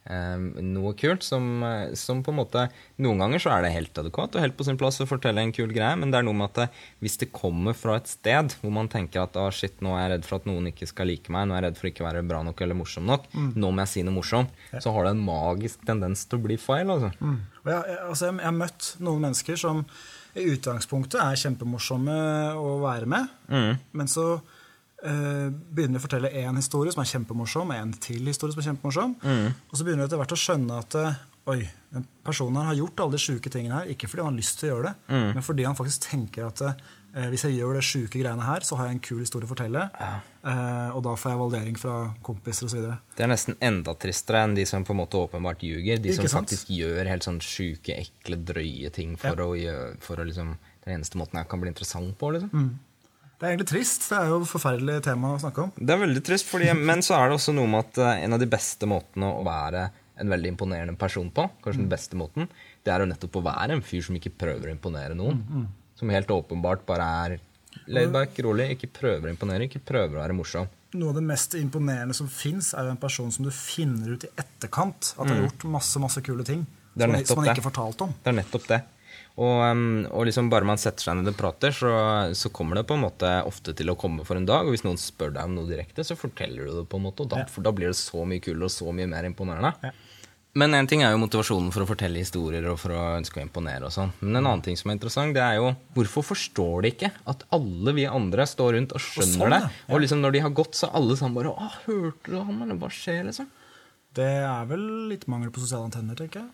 noe 0.06 0.92
kult. 0.98 1.24
Som, 1.26 1.64
som 1.98 2.22
på 2.24 2.32
en 2.32 2.38
måte 2.38 2.66
Noen 3.02 3.20
ganger 3.22 3.42
så 3.42 3.52
er 3.54 3.64
det 3.64 3.72
helt 3.74 3.98
adekvat 3.98 4.36
og 4.36 4.42
helt 4.42 4.56
på 4.58 4.66
sin 4.66 4.78
plass 4.80 5.00
å 5.02 5.08
fortelle 5.08 5.42
en 5.42 5.52
kul 5.54 5.72
greie, 5.74 5.96
men 5.98 6.12
det 6.12 6.20
er 6.20 6.26
noe 6.26 6.36
med 6.36 6.50
at 6.50 6.60
det, 6.60 6.66
hvis 7.04 7.18
det 7.20 7.30
kommer 7.34 7.76
fra 7.76 7.98
et 8.00 8.08
sted 8.10 8.54
hvor 8.60 8.72
man 8.74 8.90
tenker 8.92 9.24
at 9.24 9.36
ah, 9.40 9.50
shit, 9.54 9.78
nå 9.84 9.94
er 9.96 10.06
jeg 10.06 10.12
redd 10.14 10.28
for 10.28 10.40
at 10.40 10.48
noen 10.48 10.70
ikke 10.70 10.88
skal 10.88 11.10
like 11.10 11.32
meg, 11.32 11.48
nå 11.48 11.56
er 11.56 11.60
jeg 11.60 11.66
redd 11.68 11.80
for 11.80 11.90
ikke 11.90 12.04
å 12.04 12.08
være 12.08 12.24
bra 12.28 12.42
nok 12.46 12.62
eller 12.64 12.78
morsom 12.78 13.08
nok, 13.08 13.28
nå 13.34 13.70
må 13.70 13.84
jeg 13.84 13.92
si 13.92 14.04
noe 14.06 14.16
morsomt, 14.16 14.52
så 14.72 14.92
har 14.94 15.08
det 15.08 15.14
en 15.16 15.24
magisk 15.26 15.86
tendens 15.88 16.24
til 16.26 16.40
å 16.40 16.46
bli 16.46 16.58
feil. 16.60 16.92
altså. 16.92 17.12
Og 17.64 17.72
jeg, 17.72 17.98
altså 18.06 18.30
jeg, 18.30 18.42
har 18.44 18.56
møtt 18.56 18.92
noen 19.02 19.26
mennesker 19.28 19.60
som 19.60 19.82
i 20.36 20.44
utgangspunktet 20.52 21.20
er 21.22 21.40
kjempemorsomme 21.40 22.16
å 22.60 22.76
være 22.84 23.08
med, 23.10 23.32
men 23.96 24.10
så 24.10 24.36
begynner 25.06 26.00
å 26.00 26.02
fortelle 26.02 26.32
én 26.42 26.58
historie 26.58 26.90
som 26.94 27.02
er 27.02 27.10
kjempemorsom, 27.12 27.70
og 27.70 27.78
en 27.78 27.94
til 28.02 28.26
historie 28.26 28.54
som 28.54 28.62
er 28.62 28.68
kjempemorsom. 28.72 29.16
Og 29.70 29.74
så 29.78 29.86
begynner 29.86 30.04
du 30.04 30.08
etter 30.10 30.20
hvert 30.22 30.34
å 30.34 30.40
skjønne 30.40 30.78
at 30.82 30.96
eh, 30.98 31.18
oi, 31.46 31.62
den 31.94 32.06
personen 32.26 32.58
her 32.58 32.72
har 32.72 32.78
gjort 32.80 33.00
alle 33.02 33.14
de 33.14 33.22
sjuke 33.22 33.50
tingene 33.52 33.80
her, 33.80 33.90
ikke 33.94 34.08
fordi 34.10 34.24
han 34.24 34.32
har 34.32 34.40
lyst 34.40 34.60
til 34.60 34.68
å 34.68 34.70
gjøre 34.74 34.88
det, 34.88 35.18
men 35.36 35.44
fordi 35.46 35.66
han 35.66 35.76
faktisk 35.78 36.08
tenker 36.08 36.48
at 36.48 36.62
eh, 36.66 37.28
hvis 37.30 37.46
jeg 37.46 37.58
gjør 37.60 37.78
det 37.78 37.84
sjuke 37.86 38.18
greiene 38.18 38.46
her, 38.46 38.66
så 38.66 38.78
har 38.80 38.88
jeg 38.88 38.96
en 38.96 39.04
kul 39.06 39.20
historie 39.22 39.46
å 39.46 39.52
fortelle, 39.52 39.84
eh, 40.02 40.88
og 40.90 41.04
da 41.06 41.14
får 41.14 41.32
jeg 41.32 41.40
valdering 41.42 41.78
fra 41.80 41.94
kompiser 42.26 42.66
osv. 42.66 42.88
Det 43.14 43.26
er 43.26 43.30
nesten 43.30 43.58
enda 43.62 43.94
tristere 44.02 44.42
enn 44.46 44.56
de 44.58 44.66
som 44.68 44.84
på 44.86 44.96
en 44.96 45.00
måte 45.04 45.20
åpenbart 45.22 45.62
ljuger. 45.66 46.02
De 46.02 46.16
som 46.18 46.26
faktisk 46.32 46.72
gjør 46.74 47.12
helt 47.12 47.26
sånn 47.26 47.38
sjuke, 47.44 47.94
ekle, 47.94 48.40
drøye 48.50 48.90
ting 48.94 49.14
for 49.20 49.46
å 49.46 49.52
gjøre 49.58 49.94
for 50.04 50.22
å 50.22 50.26
liksom 50.26 50.56
Den 50.86 51.00
eneste 51.00 51.18
måten 51.18 51.40
jeg 51.40 51.48
kan 51.50 51.58
bli 51.58 51.70
interessant 51.72 52.12
på, 52.14 52.28
liksom. 52.30 52.50
Mm. 52.54 52.66
Det 53.36 53.44
er 53.44 53.52
egentlig 53.52 53.68
trist. 53.68 54.06
Det 54.08 54.16
er 54.16 54.30
jo 54.32 54.38
et 54.42 54.48
forferdelig 54.48 54.94
tema 55.04 55.34
å 55.34 55.40
snakke 55.42 55.66
om. 55.66 55.72
Det 55.76 55.92
er 55.92 56.00
veldig 56.00 56.22
trist, 56.24 56.46
fordi, 56.48 56.70
men 56.78 57.02
så 57.04 57.18
er 57.18 57.28
det 57.28 57.36
også 57.36 57.52
noe 57.56 57.68
med 57.68 57.82
at 57.84 57.98
eh, 58.00 58.22
en 58.24 58.32
av 58.36 58.40
de 58.40 58.48
beste 58.48 58.88
måtene 58.88 59.28
å 59.28 59.42
være 59.44 59.82
en 60.16 60.30
veldig 60.32 60.54
imponerende 60.54 60.94
person 60.96 61.28
på, 61.36 61.44
kanskje 61.64 61.82
den 61.82 61.90
beste 61.92 62.16
måten, 62.16 62.46
det 62.86 62.92
er 62.94 63.02
jo 63.04 63.10
nettopp 63.10 63.36
å 63.36 63.42
være 63.44 63.76
en 63.76 63.82
fyr 63.84 64.00
som 64.06 64.16
ikke 64.16 64.32
prøver 64.40 64.70
å 64.70 64.72
imponere 64.72 65.12
noen. 65.18 65.66
Som 66.00 66.08
helt 66.14 66.30
åpenbart 66.32 66.86
bare 66.88 67.04
er 67.26 67.34
laidback, 67.92 68.38
rolig, 68.46 68.70
ikke 68.78 68.88
prøver 68.96 69.28
å 69.28 69.34
imponere, 69.34 69.68
ikke 69.68 69.82
prøver 69.84 70.16
å 70.16 70.22
være 70.22 70.36
morsom. 70.38 70.70
Noe 70.96 71.12
av 71.12 71.18
det 71.18 71.26
mest 71.28 71.52
imponerende 71.60 72.16
som 72.16 72.30
fins, 72.32 72.70
er 72.72 72.88
jo 72.88 72.94
en 72.94 73.02
person 73.02 73.28
som 73.34 73.44
du 73.44 73.52
finner 73.52 74.14
ut 74.16 74.24
i 74.24 74.30
etterkant 74.40 75.12
at 75.18 75.28
har 75.28 75.42
gjort 75.44 75.66
masse 75.76 76.00
masse 76.00 76.22
kule 76.24 76.46
ting. 76.48 76.64
Mm. 76.64 76.96
Er 76.96 77.02
Som, 77.04 77.12
man- 77.12 77.20
ikke 77.20 77.34
som 77.34 77.44
det. 77.44 77.64
fortalte 77.68 78.06
om. 78.08 78.14
Det 78.24 78.32
er 78.32 78.38
nettopp 78.40 78.68
det. 78.72 78.80
Og, 79.36 80.08
og 80.16 80.22
liksom 80.24 80.48
bare 80.48 80.64
man 80.64 80.80
setter 80.80 81.04
seg 81.10 81.18
ned 81.18 81.28
og 81.34 81.36
prater, 81.36 81.74
så, 81.76 81.90
så 82.32 82.48
kommer 82.56 82.78
det 82.80 82.86
på 82.88 82.96
en 82.96 83.04
måte 83.04 83.28
ofte 83.44 83.74
til 83.76 83.90
å 83.92 83.96
komme 84.00 84.24
for 84.24 84.38
en 84.40 84.46
dag. 84.48 84.64
Og 84.64 84.72
hvis 84.72 84.84
noen 84.86 84.96
spør 85.00 85.34
deg 85.36 85.44
om 85.44 85.58
noe 85.58 85.68
direkte, 85.68 86.04
så 86.08 86.16
forteller 86.16 86.64
du 86.70 86.72
det 86.80 86.86
på 86.88 86.96
en 87.00 87.04
måte. 87.10 87.26
Og 87.26 87.32
da, 87.34 87.42
Ja. 87.44 87.48
for 87.52 87.66
da 87.66 87.72
blir 87.76 87.92
det 87.92 87.98
så 88.00 88.24
mye 88.24 88.40
kulere 88.40 88.70
og 88.70 88.72
så 88.72 88.88
mye 88.96 89.10
mer 89.12 89.28
imponerende. 89.28 89.74
Ja. 89.84 89.92
Men 90.56 90.72
en 90.72 90.86
ting 90.88 91.02
er 91.04 91.10
jo 91.12 91.18
motivasjonen 91.20 91.68
for 91.68 91.84
å 91.84 91.88
fortelle 91.90 92.16
historier 92.16 92.64
og 92.70 92.78
for 92.80 92.94
å 92.96 93.00
ønske 93.18 93.42
å 93.42 93.44
imponere. 93.44 93.84
og 93.84 93.92
sånn. 93.92 94.14
Men 94.22 94.38
en 94.40 94.46
annen 94.46 94.62
ting 94.64 94.78
som 94.80 94.88
er 94.88 94.96
interessant, 94.96 95.34
det 95.36 95.42
er 95.44 95.58
jo 95.58 95.74
hvorfor 95.92 96.24
forstår 96.32 96.86
de 96.86 96.92
ikke 96.94 97.10
at 97.28 97.44
alle 97.52 97.92
vi 97.92 98.06
andre 98.08 98.46
står 98.48 98.72
rundt 98.78 98.94
og 98.96 99.04
skjønner 99.04 99.36
sånn, 99.36 99.52
det? 99.52 99.60
ja. 99.66 99.92
Og 99.92 100.00
liksom 100.00 100.22
når 100.24 100.32
de 100.32 100.40
har 100.46 100.54
gått, 100.56 100.72
så 100.80 100.88
alle 100.96 101.12
sammen 101.20 101.36
bare 101.36 101.52
Å, 101.52 101.68
hørte 101.84 102.32
du 102.32 102.38
han, 102.40 102.62
eller 102.64 102.80
hva 102.80 102.88
skjer, 102.88 103.20
liksom? 103.28 103.50
Det 104.16 104.30
er 104.48 104.64
vel 104.72 104.86
litt 105.12 105.26
mangel 105.28 105.52
på 105.52 105.60
sosiale 105.60 105.90
antenner, 105.90 106.16
tenker 106.16 106.40
jeg. 106.40 106.48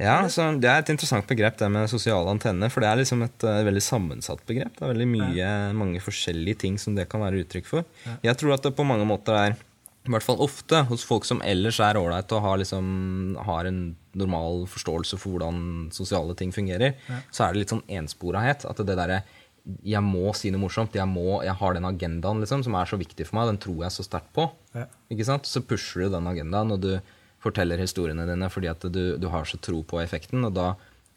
Ja, 0.00 0.16
så 0.26 0.48
Det 0.58 0.66
er 0.66 0.82
et 0.82 0.90
interessant 0.90 1.26
begrep, 1.26 1.56
det 1.58 1.68
med 1.70 1.90
sosiale 1.90 2.26
antenner. 2.30 2.70
For 2.72 2.82
det 2.82 2.88
er 2.90 2.98
liksom 2.98 3.22
et 3.22 3.46
uh, 3.46 3.62
veldig 3.66 3.82
sammensatt 3.84 4.42
begrep. 4.48 4.74
Det 4.74 4.82
er 4.82 4.90
veldig 4.90 5.10
mye, 5.10 5.50
mange 5.76 6.02
forskjellige 6.02 6.64
ting 6.64 6.80
som 6.82 6.96
det 6.96 7.06
kan 7.10 7.22
være 7.22 7.44
uttrykk 7.44 7.68
for. 7.68 7.86
Jeg 8.24 8.34
tror 8.40 8.56
at 8.56 8.66
det 8.66 8.74
på 8.74 8.86
mange 8.86 9.06
måter 9.06 9.38
er, 9.38 9.54
i 10.04 10.10
hvert 10.10 10.26
fall 10.26 10.42
ofte, 10.42 10.82
hos 10.90 11.06
folk 11.06 11.24
som 11.28 11.40
ellers 11.46 11.78
er 11.80 11.96
ålreite 11.96 12.34
og 12.36 12.42
har, 12.44 12.58
liksom, 12.60 13.38
har 13.46 13.70
en 13.70 13.94
normal 14.18 14.66
forståelse 14.70 15.16
for 15.16 15.36
hvordan 15.36 15.88
sosiale 15.94 16.34
ting 16.36 16.50
fungerer, 16.52 16.98
så 17.30 17.46
er 17.46 17.54
det 17.54 17.62
litt 17.62 17.72
sånn 17.72 17.86
ensporahet. 18.02 18.66
At 18.66 18.82
det 18.82 18.98
derre 18.98 19.22
jeg 19.64 20.04
må 20.04 20.28
si 20.36 20.50
noe 20.52 20.60
morsomt. 20.60 20.96
Jeg, 20.96 21.08
må, 21.08 21.38
jeg 21.46 21.54
har 21.56 21.76
den 21.76 21.86
agendaen 21.88 22.42
liksom, 22.42 22.66
som 22.66 22.74
er 22.76 22.88
så 22.90 22.98
viktig 23.00 23.24
for 23.24 23.38
meg. 23.38 23.54
Den 23.54 23.60
tror 23.62 23.86
jeg 23.86 23.94
så 23.94 24.04
sterkt 24.04 24.34
på. 24.36 24.50
Ja. 24.76 24.88
Så 25.46 25.62
pusher 25.64 26.04
du 26.04 26.16
den 26.18 26.28
agendaen, 26.28 26.74
og 26.74 26.82
du 26.82 26.98
forteller 27.44 27.80
historiene 27.84 28.24
dine 28.28 28.48
fordi 28.50 28.70
at 28.72 28.88
du, 28.90 29.16
du 29.20 29.28
har 29.32 29.44
så 29.48 29.60
tro 29.60 29.82
på 29.84 30.00
effekten. 30.02 30.44
Og 30.48 30.54
da 30.56 30.72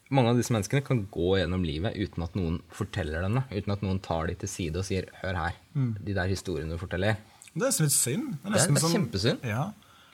Mange 0.07 0.31
av 0.31 0.37
disse 0.39 0.53
menneskene 0.55 0.79
kan 0.87 1.01
gå 1.11 1.33
gjennom 1.35 1.65
livet 1.67 1.97
uten 1.99 2.23
at 2.23 2.35
noen 2.39 2.61
forteller 2.71 3.25
dem 3.25 3.33
det. 3.41 3.41
Uten 3.59 3.73
at 3.73 3.81
noen 3.83 3.97
tar 3.99 4.29
dem 4.29 4.37
til 4.39 4.47
side 4.47 4.79
og 4.79 4.85
sier 4.87 5.09
'hør 5.19 5.35
her, 5.35 5.57
de 5.75 6.13
der 6.15 6.29
historiene 6.31 6.71
du 6.71 6.77
forteller'. 6.79 7.17
Det 7.51 7.67
er 7.67 7.83
litt 7.83 7.91
synd. 7.91 8.29
Det 8.39 8.53
Det 8.53 8.61
er, 8.61 8.67
det 8.67 8.77
er 8.77 8.79
som- 8.79 8.93
kjempesynd. 8.95 9.43
Ja. 9.43 9.65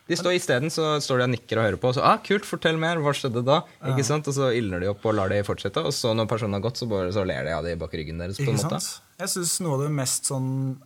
De 0.09 0.15
står 0.17 0.33
Isteden 0.33 0.71
så 0.73 0.97
står 0.99 1.17
de 1.21 1.23
og 1.23 1.29
nikker 1.35 1.57
og 1.61 1.65
hører 1.67 1.77
på, 1.77 1.87
og 1.89 1.95
så 1.95 2.01
ah, 2.01 2.17
'kult, 2.17 2.43
fortell 2.43 2.75
mer', 2.75 2.97
hva 3.05 3.13
skjedde 3.13 3.45
da? 3.45 3.61
Ikke 3.85 4.03
sant? 4.03 4.27
Og 4.27 4.33
så 4.33 4.49
ildner 4.57 4.79
de 4.81 4.89
opp 4.89 5.05
og 5.05 5.13
lar 5.13 5.29
de 5.29 5.43
fortsette, 5.43 5.77
og 5.77 5.93
så 5.93 6.15
når 6.17 6.25
personen 6.27 6.53
har 6.57 6.65
gått, 6.65 6.77
så, 6.81 6.89
bare, 6.89 7.13
så 7.13 7.23
ler 7.23 7.43
de 7.45 7.53
av 7.53 7.63
det 7.63 7.77
bak 7.77 7.93
ryggen 7.93 8.17
deres. 8.17 8.37
på 8.41 8.49
en 8.49 8.57
måte. 8.57 8.81
sant? 8.81 9.01
Jeg 9.19 9.29
syns 9.29 9.61
noe 9.61 9.75
av 9.77 9.81
det 9.85 9.91
mest 9.91 10.25
sånn 10.25 10.81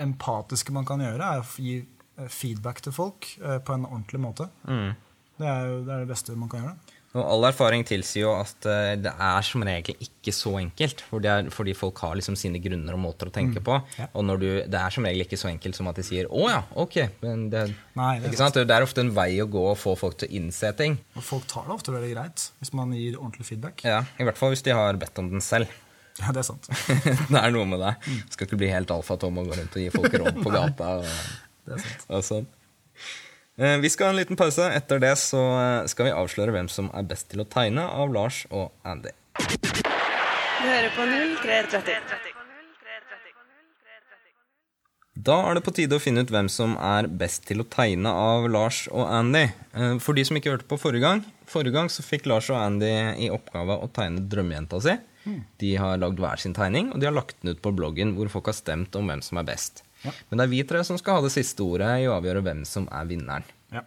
empatiske 0.00 0.72
man 0.72 0.84
kan 0.84 0.98
gjøre, 0.98 1.22
er 1.22 1.40
å 1.42 1.46
gi 1.62 1.86
feedback 2.26 2.82
til 2.82 2.94
folk 2.94 3.30
eh, 3.38 3.58
på 3.62 3.76
en 3.76 3.86
ordentlig 3.86 4.20
måte. 4.22 4.48
Mm. 4.66 4.94
Det 5.38 5.46
er 5.46 5.66
jo 5.70 5.82
det, 5.86 5.92
er 5.94 6.04
det 6.04 6.10
beste 6.10 6.38
man 6.38 6.50
kan 6.50 6.64
gjøre. 6.64 6.78
Og 7.16 7.24
all 7.24 7.46
erfaring 7.48 7.86
tilsier 7.88 8.26
jo 8.26 8.32
at 8.36 8.66
eh, 8.68 8.92
det 9.00 9.10
er 9.10 9.46
som 9.46 9.62
regel 9.64 9.96
ikke 10.04 10.32
så 10.34 10.52
enkelt. 10.60 11.00
For 11.08 11.24
er, 11.24 11.48
fordi 11.54 11.72
folk 11.76 12.02
har 12.04 12.18
liksom 12.18 12.36
sine 12.36 12.60
grunner 12.60 12.98
og 12.98 13.00
måter 13.00 13.30
å 13.30 13.34
tenke 13.34 13.62
på. 13.64 13.78
Ja. 13.96 14.10
Og 14.12 14.26
når 14.28 14.42
du, 14.42 14.48
det 14.68 14.82
er 14.82 14.94
som 14.94 15.08
regel 15.08 15.24
ikke 15.24 15.40
så 15.40 15.48
enkelt 15.48 15.78
som 15.78 15.88
at 15.88 15.96
de 15.96 16.04
sier 16.04 16.28
'å 16.28 16.44
ja, 16.50 16.60
ok'. 16.76 17.00
Men 17.24 17.48
det, 17.54 17.64
Nei, 17.96 18.18
det 18.20 18.28
er 18.28 18.34
ikke 18.34 18.42
sant? 18.44 18.60
det 18.60 18.76
er 18.76 18.84
ofte 18.84 19.00
en 19.06 19.14
vei 19.16 19.30
å 19.40 19.48
gå 19.48 19.64
å 19.72 19.74
få 19.78 19.96
folk 19.96 20.20
til 20.20 20.28
å 20.28 20.36
innse 20.42 20.74
ting. 20.76 21.00
Og 21.16 21.24
folk 21.24 21.48
tar 21.48 21.64
det 21.64 21.76
ofte 21.78 21.96
veldig 21.96 22.12
greit 22.12 22.50
hvis 22.60 22.74
man 22.76 22.92
gir 22.92 23.16
ordentlig 23.16 23.48
feedback. 23.48 23.84
Ja, 23.88 24.04
I 24.20 24.28
hvert 24.28 24.38
fall 24.38 24.52
hvis 24.52 24.66
de 24.68 24.76
har 24.76 25.00
bedt 25.00 25.18
om 25.18 25.32
den 25.32 25.44
selv. 25.44 25.68
Ja, 26.18 26.32
det 26.34 26.40
er 26.40 26.48
sant. 26.48 26.66
det 27.30 27.38
er 27.38 27.52
noe 27.54 27.62
med 27.70 27.78
det. 27.78 27.92
Skal 28.34 28.48
ikke 28.48 28.56
bli 28.58 28.72
helt 28.72 28.90
alfa-Tom 28.90 29.36
og 29.38 29.52
gå 29.52 29.54
rundt 29.54 29.76
og 29.78 29.84
gi 29.84 29.90
folk 29.94 30.16
råd 30.18 30.40
på 30.42 30.50
gata. 30.50 30.96
Og, 30.98 31.12
Det 31.76 32.16
er 32.18 32.24
sant. 32.26 32.48
Eh, 33.58 33.76
Vi 33.82 33.90
skal 33.90 34.08
ha 34.08 34.14
en 34.14 34.20
liten 34.20 34.38
pause. 34.38 34.68
Etter 34.74 35.00
det 35.02 35.14
så 35.20 35.40
eh, 35.58 35.86
skal 35.90 36.08
vi 36.08 36.14
avsløre 36.16 36.54
hvem 36.54 36.68
som 36.72 36.90
er 36.94 37.06
best 37.10 37.28
til 37.32 37.42
å 37.42 37.48
tegne 37.50 37.84
av 37.88 38.12
Lars 38.14 38.44
og 38.50 38.70
Andy. 38.86 39.10
Du 39.38 40.66
hører 40.66 40.90
på 40.96 41.06
0330. 41.44 42.34
Da 45.18 45.34
er 45.48 45.56
det 45.58 45.64
på 45.66 45.72
tide 45.74 45.96
å 45.98 46.02
finne 46.02 46.22
ut 46.22 46.30
hvem 46.30 46.46
som 46.52 46.76
er 46.78 47.08
best 47.10 47.42
til 47.48 47.58
å 47.64 47.66
tegne 47.66 48.10
av 48.14 48.44
Lars 48.54 48.84
og 48.94 49.08
Andy. 49.10 49.48
Eh, 49.74 49.96
For 50.02 50.14
de 50.14 50.22
som 50.28 50.38
ikke 50.38 50.52
hørte 50.54 50.68
på 50.70 50.78
forrige 50.78 51.02
gang, 51.02 51.24
forrige 51.50 51.74
gang 51.74 51.90
så 51.90 52.04
fikk 52.06 52.28
Lars 52.30 52.50
og 52.54 52.60
Andy 52.62 52.92
i 53.26 53.30
oppgave 53.34 53.80
å 53.82 53.90
tegne 53.90 54.22
drømmejenta 54.30 54.78
si. 54.84 54.94
De 55.60 55.74
har 55.76 55.98
lagd 56.00 56.22
hver 56.22 56.40
sin 56.40 56.54
tegning, 56.56 56.86
og 56.94 57.02
de 57.02 57.08
har 57.10 57.12
lagt 57.12 57.34
den 57.42 57.50
ut 57.52 57.58
på 57.60 57.74
bloggen 57.76 58.14
hvor 58.16 58.30
folk 58.32 58.46
har 58.48 58.56
stemt 58.56 58.94
om 58.96 59.10
hvem 59.10 59.20
som 59.26 59.36
er 59.42 59.48
best. 59.50 59.82
Men 60.02 60.40
det 60.40 60.44
er 60.46 60.52
vi 60.52 60.64
tre 60.68 60.82
som 60.86 60.98
skal 61.00 61.18
ha 61.18 61.26
det 61.26 61.34
siste 61.34 61.64
ordet 61.64 61.90
i 62.02 62.08
å 62.08 62.16
avgjøre 62.18 62.42
hvem 62.46 62.64
som 62.68 62.88
er 62.94 63.08
vinneren. 63.10 63.46
Ja. 63.74 63.84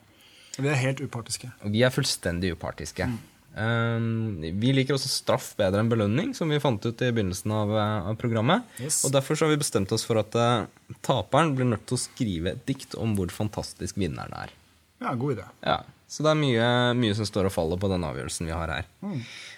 Vi 0.57 0.67
er 0.67 0.79
helt 0.81 1.03
upartiske. 1.03 1.51
Vi 1.71 1.83
er 1.85 1.93
fullstendig 1.93 2.55
upartiske. 2.57 3.07
Um, 3.51 4.39
vi 4.39 4.71
liker 4.71 4.95
også 4.95 5.09
straff 5.11 5.49
bedre 5.59 5.81
enn 5.83 5.89
belønning, 5.91 6.31
som 6.35 6.51
vi 6.51 6.59
fant 6.63 6.83
ut 6.85 7.01
i 7.03 7.09
begynnelsen 7.11 7.51
av, 7.51 7.73
eh, 7.75 8.09
av 8.11 8.19
programmet. 8.19 8.63
Yes. 8.79 9.01
Og 9.07 9.11
Derfor 9.11 9.35
så 9.35 9.45
har 9.45 9.51
vi 9.51 9.63
bestemt 9.63 9.91
oss 9.91 10.05
for 10.07 10.21
at 10.21 10.35
uh, 10.39 10.67
taperen 11.03 11.55
blir 11.57 11.67
nødt 11.67 11.83
til 11.89 11.99
å 11.99 12.03
skrive 12.03 12.53
et 12.53 12.61
dikt 12.67 12.95
om 12.99 13.15
hvor 13.17 13.31
fantastisk 13.35 13.99
vinneren 13.99 14.35
er. 14.39 14.53
Ja, 15.01 15.15
god 15.19 15.35
idé. 15.35 15.47
Ja, 15.65 15.81
Så 16.11 16.23
det 16.23 16.31
er 16.31 16.39
mye, 16.39 16.67
mye 16.99 17.15
som 17.15 17.27
står 17.27 17.47
og 17.47 17.53
faller 17.55 17.79
på 17.79 17.87
den 17.91 18.03
avgjørelsen 18.03 18.47
vi 18.49 18.51
har 18.51 18.71
her. 18.71 18.87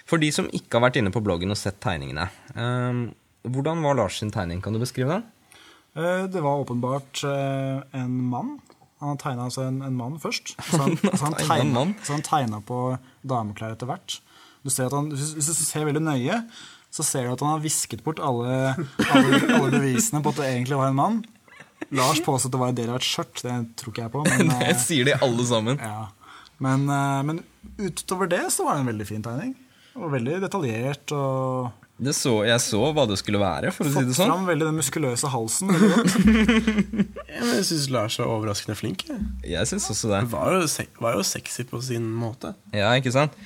For 0.06 0.22
de 0.22 0.30
som 0.32 0.46
ikke 0.54 0.78
har 0.78 0.84
vært 0.86 1.00
inne 1.00 1.10
på 1.14 1.22
bloggen 1.22 1.50
og 1.50 1.58
sett 1.58 1.80
tegningene, 1.82 2.28
um, 2.54 3.08
hvordan 3.44 3.82
var 3.84 3.98
Lars 3.98 4.20
sin 4.22 4.30
tegning? 4.32 4.62
Kan 4.64 4.72
du 4.72 4.80
beskrive 4.80 5.18
den? 5.18 5.24
Eh, 5.96 6.24
Det 6.30 6.40
var 6.42 6.60
åpenbart 6.64 7.24
eh, 7.24 7.82
en 8.00 8.14
mann. 8.30 8.56
Han 9.00 9.18
tegna 9.20 9.48
altså 9.48 9.66
en, 9.68 9.82
en 9.84 9.96
mann 9.96 10.18
først. 10.22 10.54
Så 10.70 10.80
han, 10.80 10.96
så 11.02 11.24
han, 11.26 11.34
tegna, 11.38 11.82
så 12.06 12.14
han 12.16 12.22
tegna 12.24 12.60
på 12.64 12.78
dameklær 13.26 13.74
etter 13.74 13.90
hvert. 13.90 14.18
Du 14.64 14.70
ser 14.72 14.88
at 14.88 14.94
han, 14.96 15.10
hvis, 15.12 15.34
du 15.36 15.52
ser 15.52 15.84
veldig 15.84 16.00
nøye, 16.06 16.38
så 16.94 17.04
ser 17.04 17.26
du 17.26 17.34
at 17.34 17.42
han 17.44 17.50
har 17.56 17.60
visket 17.64 18.00
bort 18.06 18.20
alle, 18.22 18.72
alle, 19.10 19.40
alle 19.58 19.70
bevisene 19.74 20.22
på 20.24 20.30
at 20.32 20.38
det 20.40 20.46
egentlig 20.54 20.78
var 20.78 20.88
en 20.92 20.96
mann. 20.96 21.18
Lars 21.92 22.22
påstod 22.24 22.48
at 22.48 22.54
det 22.54 22.60
var 22.62 22.72
en 22.72 22.78
del 22.78 22.92
av 22.94 22.96
et 23.00 23.04
skjørt. 23.04 23.42
Det 23.44 23.56
tror 23.76 23.92
ikke 23.92 24.06
jeg 24.06 24.12
på. 24.14 24.22
Men, 24.30 24.52
Det 24.62 24.70
eh, 24.70 24.80
sier 24.80 25.10
de 25.10 25.18
alle 25.26 25.46
sammen. 25.50 25.82
ja. 25.84 26.06
men, 26.64 26.86
men 27.28 27.42
utover 27.82 28.30
det 28.30 28.44
så 28.54 28.64
var 28.64 28.78
det 28.78 28.86
en 28.86 28.90
veldig 28.94 29.08
fin 29.10 29.24
tegning. 29.26 29.52
Og 29.98 30.14
veldig 30.14 30.38
detaljert. 30.46 31.12
og 31.12 31.74
Det 31.83 31.83
så, 32.10 32.32
jeg 32.42 32.58
så 32.58 32.80
hva 32.90 33.04
det 33.06 33.16
skulle 33.20 33.38
være, 33.38 33.70
for 33.70 33.86
å 33.86 33.90
si 33.92 33.94
Fått 33.94 34.08
det 34.10 34.16
sånn. 34.18 34.30
fram 34.32 34.48
veldig 34.48 34.66
den 34.66 34.78
muskuløse 34.80 35.28
halsen. 35.30 35.70
Jeg 37.34 37.66
syns 37.68 37.84
Lars 37.94 38.16
var 38.18 38.32
overraskende 38.34 38.74
flink. 38.78 39.04
jeg. 39.06 39.20
Jeg 39.46 39.70
synes 39.70 39.86
også 39.92 40.10
det. 40.10 40.22
Han 40.24 40.30
var 40.32 40.56
jo, 40.56 40.86
var 41.02 41.18
jo 41.18 41.22
sexy 41.26 41.64
på 41.70 41.78
sin 41.84 42.08
måte. 42.10 42.50
Ja, 42.74 42.90
ikke 42.98 43.12
sant? 43.14 43.36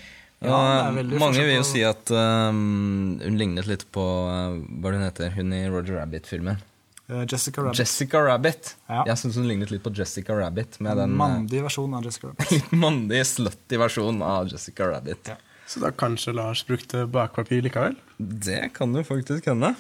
Ja, 0.41 0.89
veldig 0.95 1.19
mange 1.19 1.43
vil 1.43 1.59
jo 1.59 1.67
si 1.67 1.83
at 1.85 2.13
um, 2.15 3.19
hun 3.21 3.39
lignet 3.41 3.67
litt 3.69 3.85
på 3.93 4.05
uh, 4.31 4.57
hva 4.81 4.93
hun 4.95 5.05
heter, 5.05 5.33
hun 5.35 5.53
i 5.53 5.65
Roger 5.69 5.99
Rabbit-filmen. 5.99 6.61
Eh, 7.09 7.25
Jessica 7.29 7.63
Rabbit. 7.63 7.79
Jessica 7.79 8.21
Rabbit. 8.23 8.77
Ja. 8.87 9.03
Jeg 9.09 9.19
syns 9.23 9.37
hun 9.41 9.49
lignet 9.49 9.73
litt 9.73 9.83
på 9.85 9.93
Jessica 9.97 10.37
Rabbit. 10.37 10.79
Med 10.85 11.01
den 11.01 11.17
Mandig 11.17 11.63
versjon 11.65 11.95
av 11.97 12.05
Jessica 12.07 12.31
Rabbit. 12.31 12.51
litt 12.55 12.73
mandig, 12.77 13.23
slutty 13.27 13.81
versjon 13.81 14.23
av 14.25 14.49
Jessica 14.53 14.89
Rabbit. 14.93 15.33
Ja. 15.33 15.39
Så 15.69 15.83
da 15.85 15.93
kanskje 15.93 16.33
Lars 16.33 16.65
brukte 16.65 17.05
bakpapir 17.13 17.61
likevel? 17.67 17.99
Det 18.17 18.71
kan 18.77 18.95
jo 18.97 19.05
faktisk 19.05 19.51
hende. 19.51 19.75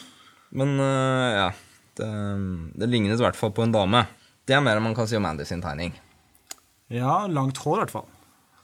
Men 0.52 0.76
uh, 0.80 1.30
ja 1.32 1.48
det, 1.98 2.10
det 2.78 2.90
lignet 2.90 3.18
i 3.18 3.24
hvert 3.24 3.38
fall 3.38 3.54
på 3.54 3.64
en 3.64 3.74
dame. 3.74 4.04
Det 4.48 4.56
er 4.56 4.62
mer 4.64 4.78
enn 4.78 4.86
man 4.86 4.96
kan 4.96 5.08
si 5.08 5.18
om 5.18 5.26
Andy 5.28 5.46
sin 5.48 5.64
tegning. 5.64 5.96
Ja, 6.92 7.26
langt 7.28 7.58
hår 7.64 7.80
i 7.80 7.82
hvert 7.82 7.96
fall. 7.96 8.06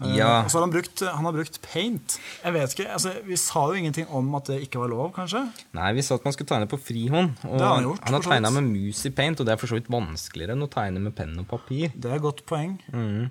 Ja. 0.01 0.15
Ja. 0.19 0.31
Og 0.43 0.51
så 0.51 0.59
har 0.59 0.65
han 0.67 0.73
brukt, 0.75 1.03
han 1.07 1.27
har 1.29 1.35
brukt 1.37 1.61
paint. 1.63 2.17
Jeg 2.43 2.55
vet 2.57 2.73
ikke, 2.75 2.87
altså, 2.97 3.13
Vi 3.25 3.37
sa 3.39 3.63
jo 3.71 3.79
ingenting 3.79 4.09
om 4.11 4.33
at 4.35 4.51
det 4.51 4.59
ikke 4.65 4.81
var 4.83 4.91
lov, 4.91 5.13
kanskje. 5.15 5.45
Nei, 5.77 5.93
vi 5.95 6.03
sa 6.03 6.19
at 6.19 6.27
man 6.27 6.35
skulle 6.35 6.51
tegne 6.51 6.69
på 6.71 6.81
frihånd. 6.83 7.37
Og 7.47 7.55
Det 7.55 7.65
har 7.65 7.79
han 7.79 7.87
gjort, 7.87 8.03
han 8.09 8.19
har 8.19 8.27
tegna 8.27 8.51
med 8.57 8.73
mus 8.73 9.05
i 9.07 9.13
paint, 9.15 9.41
og 9.41 9.47
det 9.47 9.55
er 9.55 9.61
for 9.61 9.71
så 9.71 9.79
vidt 9.79 9.93
vanskeligere 9.93 10.57
enn 10.57 10.67
å 10.67 10.71
tegne 10.73 11.05
med 11.05 11.15
penn 11.17 11.39
og 11.41 11.47
papir. 11.53 11.95
Det 11.95 12.11
er 12.11 12.19
et 12.19 12.27
godt 12.27 12.43
poeng. 12.49 12.75
Mm. 12.91 13.31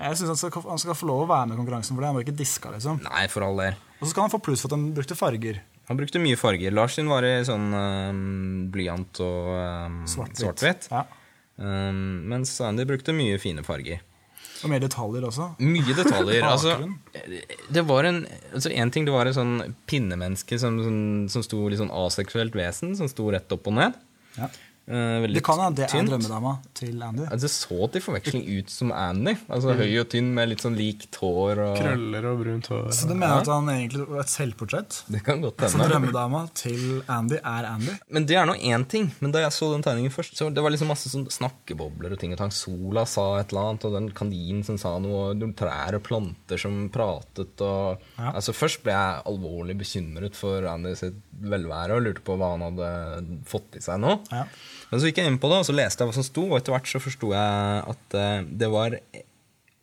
Jeg 0.00 0.16
syns 0.16 0.30
han, 0.32 0.38
skal- 0.40 0.68
han 0.70 0.80
skal 0.80 0.96
få 0.96 1.06
lov 1.10 1.22
å 1.26 1.28
være 1.30 1.48
med 1.50 1.56
i 1.56 1.60
konkurransen 1.60 1.94
for 1.96 2.00
det. 2.02 2.08
Han 2.10 2.16
var 2.18 2.24
ikke 2.24 2.36
diska, 2.38 2.70
liksom. 2.72 3.02
Nei, 3.04 3.26
for 3.32 3.44
all 3.46 3.58
del. 3.60 3.76
Og 4.00 4.06
så 4.06 4.12
skal 4.14 4.24
han 4.26 4.32
få 4.32 4.40
pluss 4.42 4.62
for 4.64 4.72
at 4.72 4.78
han 4.78 4.86
brukte 4.96 5.16
farger. 5.18 5.60
Han 5.90 5.98
brukte 5.98 6.20
mye 6.22 6.38
farger. 6.40 6.72
Lars 6.72 6.94
sin 6.96 7.08
var 7.10 7.26
i 7.26 7.32
sånn 7.44 7.66
um, 7.74 8.20
blyant 8.72 9.20
og 9.26 9.48
um, 9.58 9.98
Svart-hvitt. 10.08 10.44
svart-hvitt. 10.44 10.86
Ja. 10.94 11.02
um, 11.58 12.22
mens 12.30 12.54
Andy 12.64 12.86
brukte 12.88 13.12
mye 13.16 13.36
fine 13.42 13.64
farger. 13.66 14.00
Og 14.62 14.68
mer 14.72 14.80
detaljer 14.82 15.24
også. 15.24 15.50
Mye 15.64 15.94
detaljer. 15.96 16.44
altså, 16.52 16.76
det 17.72 17.84
var 17.88 18.08
en 18.08 18.22
altså 18.54 18.70
en 18.76 18.90
ting, 18.92 19.06
det 19.08 19.12
var 19.14 19.28
et 19.30 19.36
sånn 19.36 19.74
pinnemenneske 19.88 20.58
som, 20.60 20.76
som, 20.84 20.96
som 21.32 21.44
sto 21.44 21.62
litt 21.68 21.80
sånn 21.80 21.92
aseksuelt 21.92 22.56
vesen, 22.56 22.92
som 22.98 23.08
sto 23.10 23.28
rett 23.32 23.52
opp 23.56 23.68
og 23.72 23.76
ned. 23.80 23.96
Ja. 24.36 24.48
Eh, 24.90 25.20
veldig 25.22 25.36
Det 25.36 25.42
kan 25.46 25.60
hende 25.60 25.76
det 25.78 25.86
er 25.86 26.06
drømmedama 26.08 26.52
til 26.74 27.02
Andy. 27.04 27.22
Ja, 27.28 27.36
det 27.38 27.50
så 27.52 27.86
til 27.92 28.02
forveksling 28.02 28.42
ut 28.58 28.70
som 28.72 28.90
Andy. 28.96 29.36
Altså 29.52 29.74
Høy 29.78 30.00
og 30.00 30.08
tynn 30.10 30.32
med 30.34 30.50
litt 30.50 30.64
sånn 30.64 30.74
likt 30.78 31.14
hår. 31.20 31.60
Og... 31.62 31.76
Krøller 31.78 32.26
og 32.32 32.40
brunt 32.42 32.70
hår. 32.72 32.88
Så 32.96 33.06
du 33.06 33.14
mener 33.14 33.44
at 33.44 33.50
han 33.52 33.68
egentlig 33.70 34.06
var 34.08 34.24
et 34.24 34.32
selvportrett? 34.32 35.02
Det 35.12 35.22
kan 35.26 35.44
godt 35.44 35.62
Så 35.62 35.78
hende. 35.78 35.90
drømmedama 35.92 36.42
til 36.58 37.04
Andy 37.06 37.38
er 37.38 37.68
Andy? 37.70 37.94
Men 38.10 38.26
det 38.26 38.38
er 38.40 38.48
nå 38.50 38.56
én 38.58 38.86
ting. 38.90 39.10
Men 39.20 39.36
da 39.36 39.44
jeg 39.44 39.54
så 39.54 39.70
den 39.74 39.86
tegningen 39.86 40.14
først, 40.14 40.34
så 40.40 40.50
det 40.50 40.64
var 40.64 40.74
liksom 40.74 40.90
masse 40.90 41.12
sånn 41.12 41.28
snakkebobler 41.30 42.16
og 42.16 42.22
ting 42.24 42.34
og 42.34 42.40
tang. 42.42 42.50
Sola 42.50 43.06
sa 43.06 43.28
et 43.38 43.54
eller 43.54 43.70
annet, 43.70 43.86
og 43.86 43.94
den 43.94 44.10
kaninen 44.16 44.66
som 44.66 44.80
sa 44.80 44.96
noe, 44.98 45.30
og 45.30 45.38
noen 45.38 45.54
trær 45.54 46.00
og 46.00 46.02
planter 46.08 46.58
som 46.58 46.88
pratet 46.90 47.62
og 47.62 48.02
Ja. 48.18 48.32
Altså 48.34 48.52
Først 48.56 48.82
ble 48.84 48.92
jeg 48.92 49.22
alvorlig 49.30 49.76
bekymret 49.78 50.34
for 50.36 50.66
Andy 50.68 50.92
sitt 50.98 51.14
velvære 51.40 51.96
og 51.96 52.02
lurte 52.04 52.24
på 52.26 52.36
hva 52.36 52.50
han 52.52 52.64
hadde 52.66 53.40
fått 53.48 53.78
i 53.78 53.82
seg 53.84 54.00
nå. 54.02 54.18
Ja. 54.32 54.44
Men 54.90 55.00
så 55.00 55.06
gikk 55.10 55.20
jeg 55.22 55.30
inn 55.30 55.38
på 55.42 55.50
det, 55.52 55.60
og 55.62 55.66
så 55.68 55.74
leste 55.76 56.02
jeg 56.02 56.10
hva 56.10 56.16
som 56.16 56.26
sto, 56.26 56.46
og 56.50 56.56
etter 56.58 56.74
hvert 56.74 56.88
så 56.90 57.00
forsto 57.02 57.30
jeg 57.34 57.84
at 57.94 58.16
eh, 58.18 58.46
det 58.62 58.70
var 58.72 58.96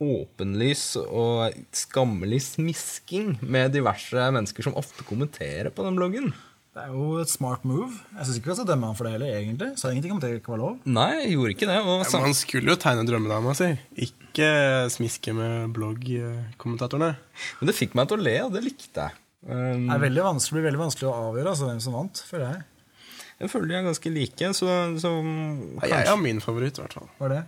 åpenlys 0.03 0.83
og 1.07 1.55
skammelig 1.73 2.43
smisking 2.51 3.37
med 3.41 3.73
diverse 3.73 4.27
mennesker 4.35 4.67
som 4.67 4.75
ofte 4.77 5.05
kommenterer 5.07 5.71
på 5.73 5.85
den 5.87 5.97
bloggen. 5.97 6.33
Det 6.77 6.83
er 6.83 6.91
jo 6.93 7.15
et 7.23 7.31
smart 7.31 7.63
move. 7.65 7.87
Jeg 8.13 8.27
syns 8.27 8.35
ikke 8.37 8.51
vi 8.51 8.55
skal 8.59 8.67
dømme 8.69 8.91
han 8.91 8.97
for 8.99 9.07
det 9.07 9.15
heller, 9.15 9.31
egentlig. 9.39 9.71
Så 9.81 9.89
ingenting 9.89 10.13
om 10.13 10.19
det 10.21 10.35
ikke 10.37 10.51
var 10.53 10.59
lov. 10.61 10.75
Nei, 10.85 11.07
jeg 11.23 11.31
gjorde 11.33 11.53
ikke 11.55 11.69
det. 11.71 11.77
Og 11.81 12.03
Ja, 12.05 12.19
Man 12.21 12.35
skulle 12.37 12.69
jo 12.69 12.77
tegne 12.83 13.05
drømmedama 13.07 13.55
si, 13.57 13.71
ikke 14.05 14.49
smiske 14.93 15.33
med 15.33 15.73
bloggkommentatorene. 15.73 17.15
Men 17.57 17.71
det 17.71 17.75
fikk 17.79 17.97
meg 17.97 18.11
til 18.11 18.19
å 18.19 18.27
le, 18.27 18.35
og 18.45 18.53
det 18.53 18.61
likte 18.67 19.07
jeg. 19.07 19.17
Um, 19.47 19.87
Det 19.87 19.95
er 19.95 20.03
veldig 20.05 20.27
vanskelig, 20.27 20.53
det 20.53 20.59
blir 20.59 20.67
veldig 20.69 20.83
vanskelig 20.83 21.09
å 21.09 21.17
avgjøre 21.31 21.55
altså, 21.55 21.71
hvem 21.71 21.81
som 21.87 21.97
vant, 21.97 22.21
føler 22.29 22.45
jeg. 22.51 22.61
Jeg 23.37 23.51
føler 23.53 23.69
de 23.69 23.77
er 23.77 23.85
ganske 23.85 24.11
like, 24.13 24.49
så, 24.57 24.73
så 24.97 25.13
Ja, 25.85 26.01
jeg 26.01 26.09
har 26.09 26.19
min 26.21 26.41
favoritt, 26.41 26.79
i 26.79 26.83
hvert 26.83 26.97
fall. 26.97 27.09
Var 27.19 27.33
det 27.35 27.43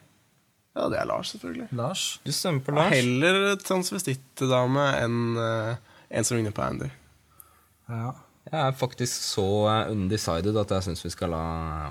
Ja, 0.78 0.88
det 0.92 1.00
er 1.02 1.06
Lars, 1.10 1.34
selvfølgelig. 1.34 1.68
Lars? 1.76 2.04
Du 2.26 2.32
stemmer 2.32 2.62
på 2.64 2.76
Lars. 2.78 2.94
Heller 2.94 3.56
transvestittdame 3.66 4.86
enn 5.02 5.22
uh, 5.36 5.74
en 6.10 6.28
som 6.28 6.38
ligner 6.38 6.54
på 6.56 6.62
Andy. 6.64 6.92
Ja. 7.90 8.14
Jeg 8.50 8.58
er 8.66 8.74
faktisk 8.74 9.26
så 9.28 9.46
eh, 9.70 9.92
undecided 9.94 10.58
at 10.58 10.72
jeg 10.74 10.88
syns 10.88 11.04
vi 11.06 11.12
skal 11.14 11.30
la 11.36 11.42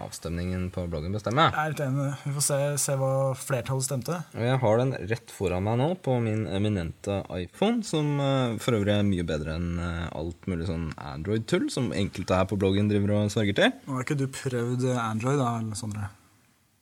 avstemningen 0.02 0.64
på 0.74 0.88
bloggen 0.90 1.14
bestemme. 1.14 1.44
Jeg 1.54 1.60
er 1.62 1.74
litt 1.74 1.82
enig. 1.84 2.08
Vi 2.24 2.32
får 2.34 2.46
se, 2.48 2.58
se 2.82 2.96
hva 2.98 3.10
flertallet 3.38 3.86
stemte. 3.86 4.18
Jeg 4.34 4.58
har 4.64 4.82
den 4.82 4.94
rett 5.12 5.30
foran 5.34 5.66
meg 5.68 5.78
nå 5.78 5.88
på 6.02 6.16
min 6.24 6.48
eminente 6.50 7.20
iPhone, 7.38 7.86
som 7.86 8.10
eh, 8.24 8.58
for 8.62 8.78
øvrig 8.80 8.96
er 8.96 9.06
mye 9.06 9.26
bedre 9.28 9.54
enn 9.54 9.78
eh, 9.78 10.08
alt 10.18 10.50
mulig 10.50 10.66
sånn 10.66 10.90
Android-tull 10.98 11.68
som 11.70 11.92
enkelte 11.94 12.42
her 12.42 12.50
på 12.50 12.58
bloggen 12.58 12.90
driver 12.90 13.14
og 13.20 13.34
sverger 13.34 13.60
til. 13.60 13.74
Nå 13.86 14.00
har 14.00 14.08
ikke 14.08 14.18
du 14.18 14.26
prøvd 14.26 14.88
Android, 14.98 15.38
da, 15.38 15.54
eller 15.62 15.78
Sondre? 15.78 16.10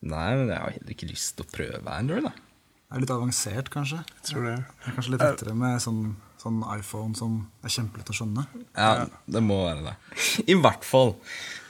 Nei, 0.07 0.29
men 0.39 0.51
jeg 0.53 0.61
har 0.63 0.75
heller 0.79 0.97
ikke 0.97 1.09
lyst 1.11 1.37
til 1.37 1.45
å 1.45 1.53
prøve 1.53 1.99
Android, 2.01 2.31
da. 2.31 2.33
Det 2.87 2.95
er 2.95 3.03
litt 3.03 3.13
avansert, 3.13 3.69
kanskje. 3.75 3.99
Jeg 4.21 4.29
tror 4.29 4.45
det. 4.47 4.57
Det 4.63 4.89
er 4.89 4.95
kanskje 4.97 5.13
litt 5.17 5.25
lettere 5.25 5.55
med 5.59 5.83
sånn, 5.83 6.03
sånn 6.43 6.63
iPhone 6.75 7.17
som 7.19 7.39
er 7.65 7.73
kjempelett 7.73 8.11
å 8.13 8.17
skjønne. 8.17 8.47
Ja, 8.77 9.07
det 9.27 9.43
må 9.45 9.61
være 9.65 9.87
det. 9.89 9.95
I 10.47 10.57
hvert 10.59 10.85
fall. 10.87 11.15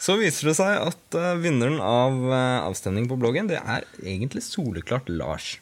Så 0.02 0.18
viser 0.20 0.50
det 0.50 0.56
seg 0.58 0.80
at 0.80 1.18
uh, 1.18 1.34
vinneren 1.40 1.78
av 1.82 2.18
uh, 2.26 2.66
avstemningen 2.66 3.10
på 3.10 3.18
bloggen, 3.20 3.50
det 3.50 3.60
er 3.62 3.86
egentlig 4.02 4.44
soleklart 4.46 5.08
Lars. 5.12 5.56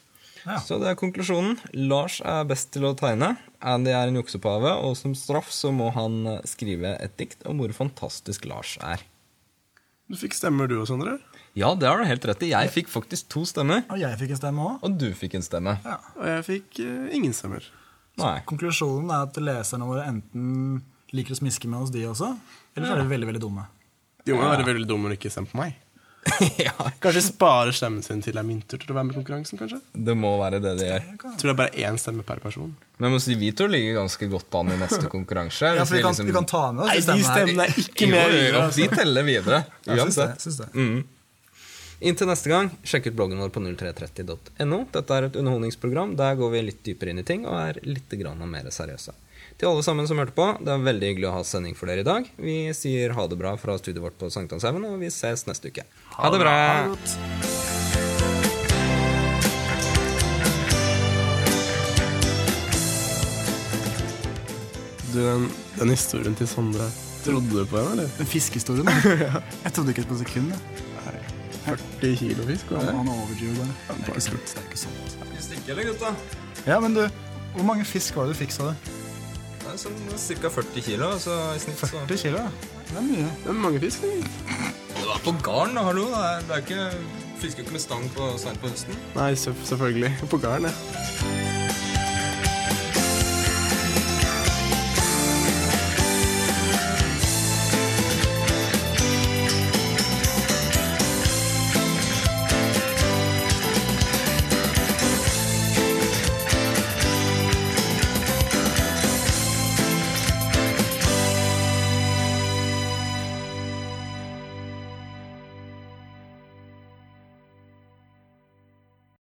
Ja. 0.44 0.58
Så 0.60 0.76
det 0.80 0.90
er 0.90 0.98
konklusjonen. 1.00 1.56
Lars 1.88 2.18
er 2.20 2.44
best 2.48 2.74
til 2.74 2.84
å 2.84 2.92
tegne. 2.98 3.34
Andy 3.64 3.94
er 3.96 4.10
en 4.10 4.18
juksepave, 4.18 4.74
og 4.84 4.96
som 4.98 5.14
straff 5.16 5.48
så 5.54 5.70
må 5.72 5.88
han 5.94 6.18
eh, 6.28 6.42
skrive 6.48 6.98
et 7.00 7.14
dikt 7.20 7.46
om 7.48 7.62
hvor 7.62 7.72
fantastisk 7.72 8.44
Lars 8.50 8.74
er. 8.84 9.06
Du 10.04 10.18
fikk 10.20 10.36
stemmer, 10.36 10.68
du 10.68 10.76
og 10.82 10.88
Sondre. 10.90 11.16
Ja, 11.56 11.70
det 11.78 11.88
har 11.88 11.96
du 11.96 12.04
helt 12.04 12.26
rett 12.28 12.44
i. 12.44 12.50
Jeg 12.52 12.72
fikk 12.74 12.92
faktisk 12.92 13.30
to 13.32 13.46
stemmer. 13.48 13.86
Og 13.88 14.02
jeg 14.02 14.18
fikk 14.20 14.34
en 14.34 14.42
stemme 14.42 14.68
òg. 14.68 14.84
Og 14.84 14.98
du 15.00 15.08
fikk 15.16 15.38
en 15.38 15.46
stemme. 15.46 15.78
Og 16.18 16.28
jeg 16.28 16.44
fikk 16.50 16.82
uh, 16.84 17.08
ingen 17.16 17.32
stemmer. 17.36 17.64
Nei. 18.20 18.34
Konklusjonen 18.46 19.10
er 19.10 19.24
at 19.28 19.38
leserne 19.42 19.86
våre 19.88 20.04
enten 20.10 20.82
liker 21.14 21.34
å 21.34 21.38
smiske 21.38 21.68
med 21.70 21.80
oss, 21.84 21.90
de 21.94 22.04
også, 22.10 22.32
eller 22.76 22.86
så 22.90 22.94
er 22.96 23.02
de 23.02 23.10
veldig, 23.10 23.26
veldig 23.32 23.42
dumme. 23.42 23.64
De 24.24 24.34
må 24.34 24.42
være 24.42 24.64
veldig 24.66 24.86
dumme 24.88 25.08
når 25.08 25.14
de 25.14 25.18
ikke 25.22 25.30
stemmer 25.34 25.50
på 25.52 25.58
meg. 25.60 25.80
ja, 26.56 26.72
Kanskje 27.04 27.20
sparer 27.26 27.74
stemmen 27.76 28.00
sin 28.02 28.22
til 28.24 28.32
det 28.32 28.40
er 28.40 28.46
min 28.48 28.62
tur 28.64 28.78
til 28.80 28.94
å 28.94 28.96
være 28.96 29.10
med 29.10 29.12
i 29.12 29.18
konkurransen, 29.18 29.58
kanskje? 29.60 29.80
det 29.92 30.14
må 30.16 30.30
være 30.40 30.60
det 30.64 30.72
de 30.78 30.86
gjør. 30.88 31.02
Jeg 31.10 31.18
tror 31.20 31.50
det 31.50 31.52
er 31.52 31.58
bare 31.58 31.84
én 31.90 31.98
stemme 32.00 32.24
per 32.24 32.40
person. 32.40 32.70
Men 33.02 33.18
si, 33.20 33.34
vi 33.36 33.50
to 33.52 33.66
ligger 33.68 33.98
ganske 34.00 34.28
godt 34.32 34.56
an 34.62 34.72
i 34.72 34.78
neste 34.80 35.10
konkurranse. 35.12 35.74
Ja, 35.76 35.84
for 35.84 35.98
vi 35.98 36.02
kan, 36.06 36.14
liksom- 36.14 36.30
vi 36.30 36.36
kan 36.38 36.46
ta 36.48 36.62
med 36.72 36.86
oss 36.86 36.94
Nei, 36.94 37.18
de 37.18 37.26
stemmene 37.28 37.66
er 37.68 37.82
ikke 37.84 38.08
med 38.08 38.32
videre. 38.32 38.54
Vi 38.54 38.62
Altså. 38.62 38.80
De 38.80 38.96
teller 39.02 39.28
videre. 39.28 39.60
uansett. 39.84 39.90
Jeg 39.90 40.00
syns 40.00 40.16
det. 40.16 40.28
Jeg 40.30 40.40
Syns 40.46 40.58
det. 40.62 40.68
Mm. 40.74 41.04
Inntil 42.02 42.26
neste 42.26 42.50
gang, 42.50 42.70
sjekk 42.82 43.06
ut 43.06 43.14
bloggen 43.14 43.38
vår 43.38 43.52
på 43.54 43.60
0330.no. 43.62 44.78
Dette 44.92 45.14
er 45.14 45.28
et 45.28 45.36
underholdningsprogram. 45.38 46.16
Der 46.18 46.34
går 46.38 46.50
vi 46.50 46.62
litt 46.66 46.80
dypere 46.86 47.14
inn 47.14 47.22
i 47.22 47.26
ting 47.26 47.46
og 47.46 47.54
er 47.54 47.78
litt 47.86 48.10
grann 48.18 48.42
mer 48.50 48.66
seriøse. 48.74 49.14
Til 49.60 49.70
alle 49.70 49.84
sammen 49.86 50.08
som 50.10 50.18
hørte 50.18 50.34
på, 50.34 50.48
det 50.66 50.72
er 50.74 50.82
veldig 50.82 51.12
hyggelig 51.12 51.28
å 51.30 51.36
ha 51.36 51.44
sending 51.46 51.76
for 51.78 51.86
dere 51.86 52.02
i 52.02 52.06
dag. 52.06 52.26
Vi 52.34 52.56
sier 52.74 53.14
ha 53.14 53.26
det 53.30 53.38
bra 53.38 53.54
fra 53.60 53.76
studioet 53.78 54.08
vårt 54.08 54.18
på 54.18 54.30
Sankthanshaugen, 54.34 54.88
og 54.88 54.98
vi 55.04 55.12
ses 55.14 55.46
neste 55.46 55.70
uke. 55.70 55.86
Ha 56.18 56.32
det 56.34 56.40
bra! 56.42 56.56
Du, 65.14 65.20
den, 65.22 65.46
den 65.78 65.94
historien 65.94 66.34
til 66.34 66.50
Sondre, 66.50 66.88
trodde 67.22 67.54
du 67.54 67.62
på 67.70 67.78
den, 67.78 67.92
eller? 67.94 68.10
Den 68.18 68.26
fiskehistorien, 68.26 68.90
ja. 69.22 69.44
Jeg 69.68 69.76
trodde 69.78 69.94
ikke 69.94 70.08
på 70.10 70.18
et 70.18 70.26
sekund. 70.26 70.90
Jeg. 71.66 71.78
40 72.00 72.16
kilo 72.20 72.46
fisk, 72.48 72.70
var 72.70 72.78
Han, 72.78 72.86
det? 72.86 72.94
han 72.96 73.08
overdriver 73.14 73.54
det. 73.64 73.68
Det 73.88 73.94
er 73.94 74.12
ikke 74.14 74.20
sant. 74.28 74.52
Det 74.54 74.60
er 74.62 74.68
ikke 74.68 74.82
sant. 74.84 75.16
Vi 75.32 75.42
stikker, 75.48 75.72
eller, 75.72 75.90
gutta? 75.92 76.14
Ja, 76.66 76.80
men 76.80 76.94
du, 76.94 77.02
hvor 77.56 77.66
mange 77.70 77.84
fisk 77.84 78.16
var 78.16 78.28
det 78.28 78.34
du 78.36 78.40
fikk, 78.44 78.52
sa 78.54 78.70
du? 78.70 78.92
Det 79.64 79.72
er 79.72 79.76
sånn 79.80 80.00
ca. 80.44 80.50
40 80.60 80.84
kilo, 80.88 81.10
så 81.18 81.36
i 81.56 81.60
snitt 81.62 81.80
så 81.80 81.90
40 81.94 82.24
kilo? 82.26 82.38
ja. 82.38 82.72
Det 82.90 82.98
er 83.00 83.06
mye. 83.08 83.28
Det 83.42 83.48
er 83.50 83.60
mange 83.64 83.80
fisk, 83.80 84.02
Det 84.04 85.06
var 85.08 85.22
på 85.24 85.32
garn, 85.42 85.74
da, 85.74 85.82
hallo. 85.88 86.04
Det 86.12 86.24
er, 86.30 86.42
det 86.48 86.58
er 86.58 86.66
ikke 86.66 86.90
Fisker 87.44 87.64
ikke 87.64 87.72
med 87.74 87.82
stang 87.82 88.04
på 88.14 88.28
seint 88.40 88.60
på 88.62 88.70
høsten. 88.70 88.94
Nei, 89.16 89.34
selvfølgelig. 89.34 90.12
På 90.30 90.38
garn, 90.40 90.64
ja. 90.70 91.33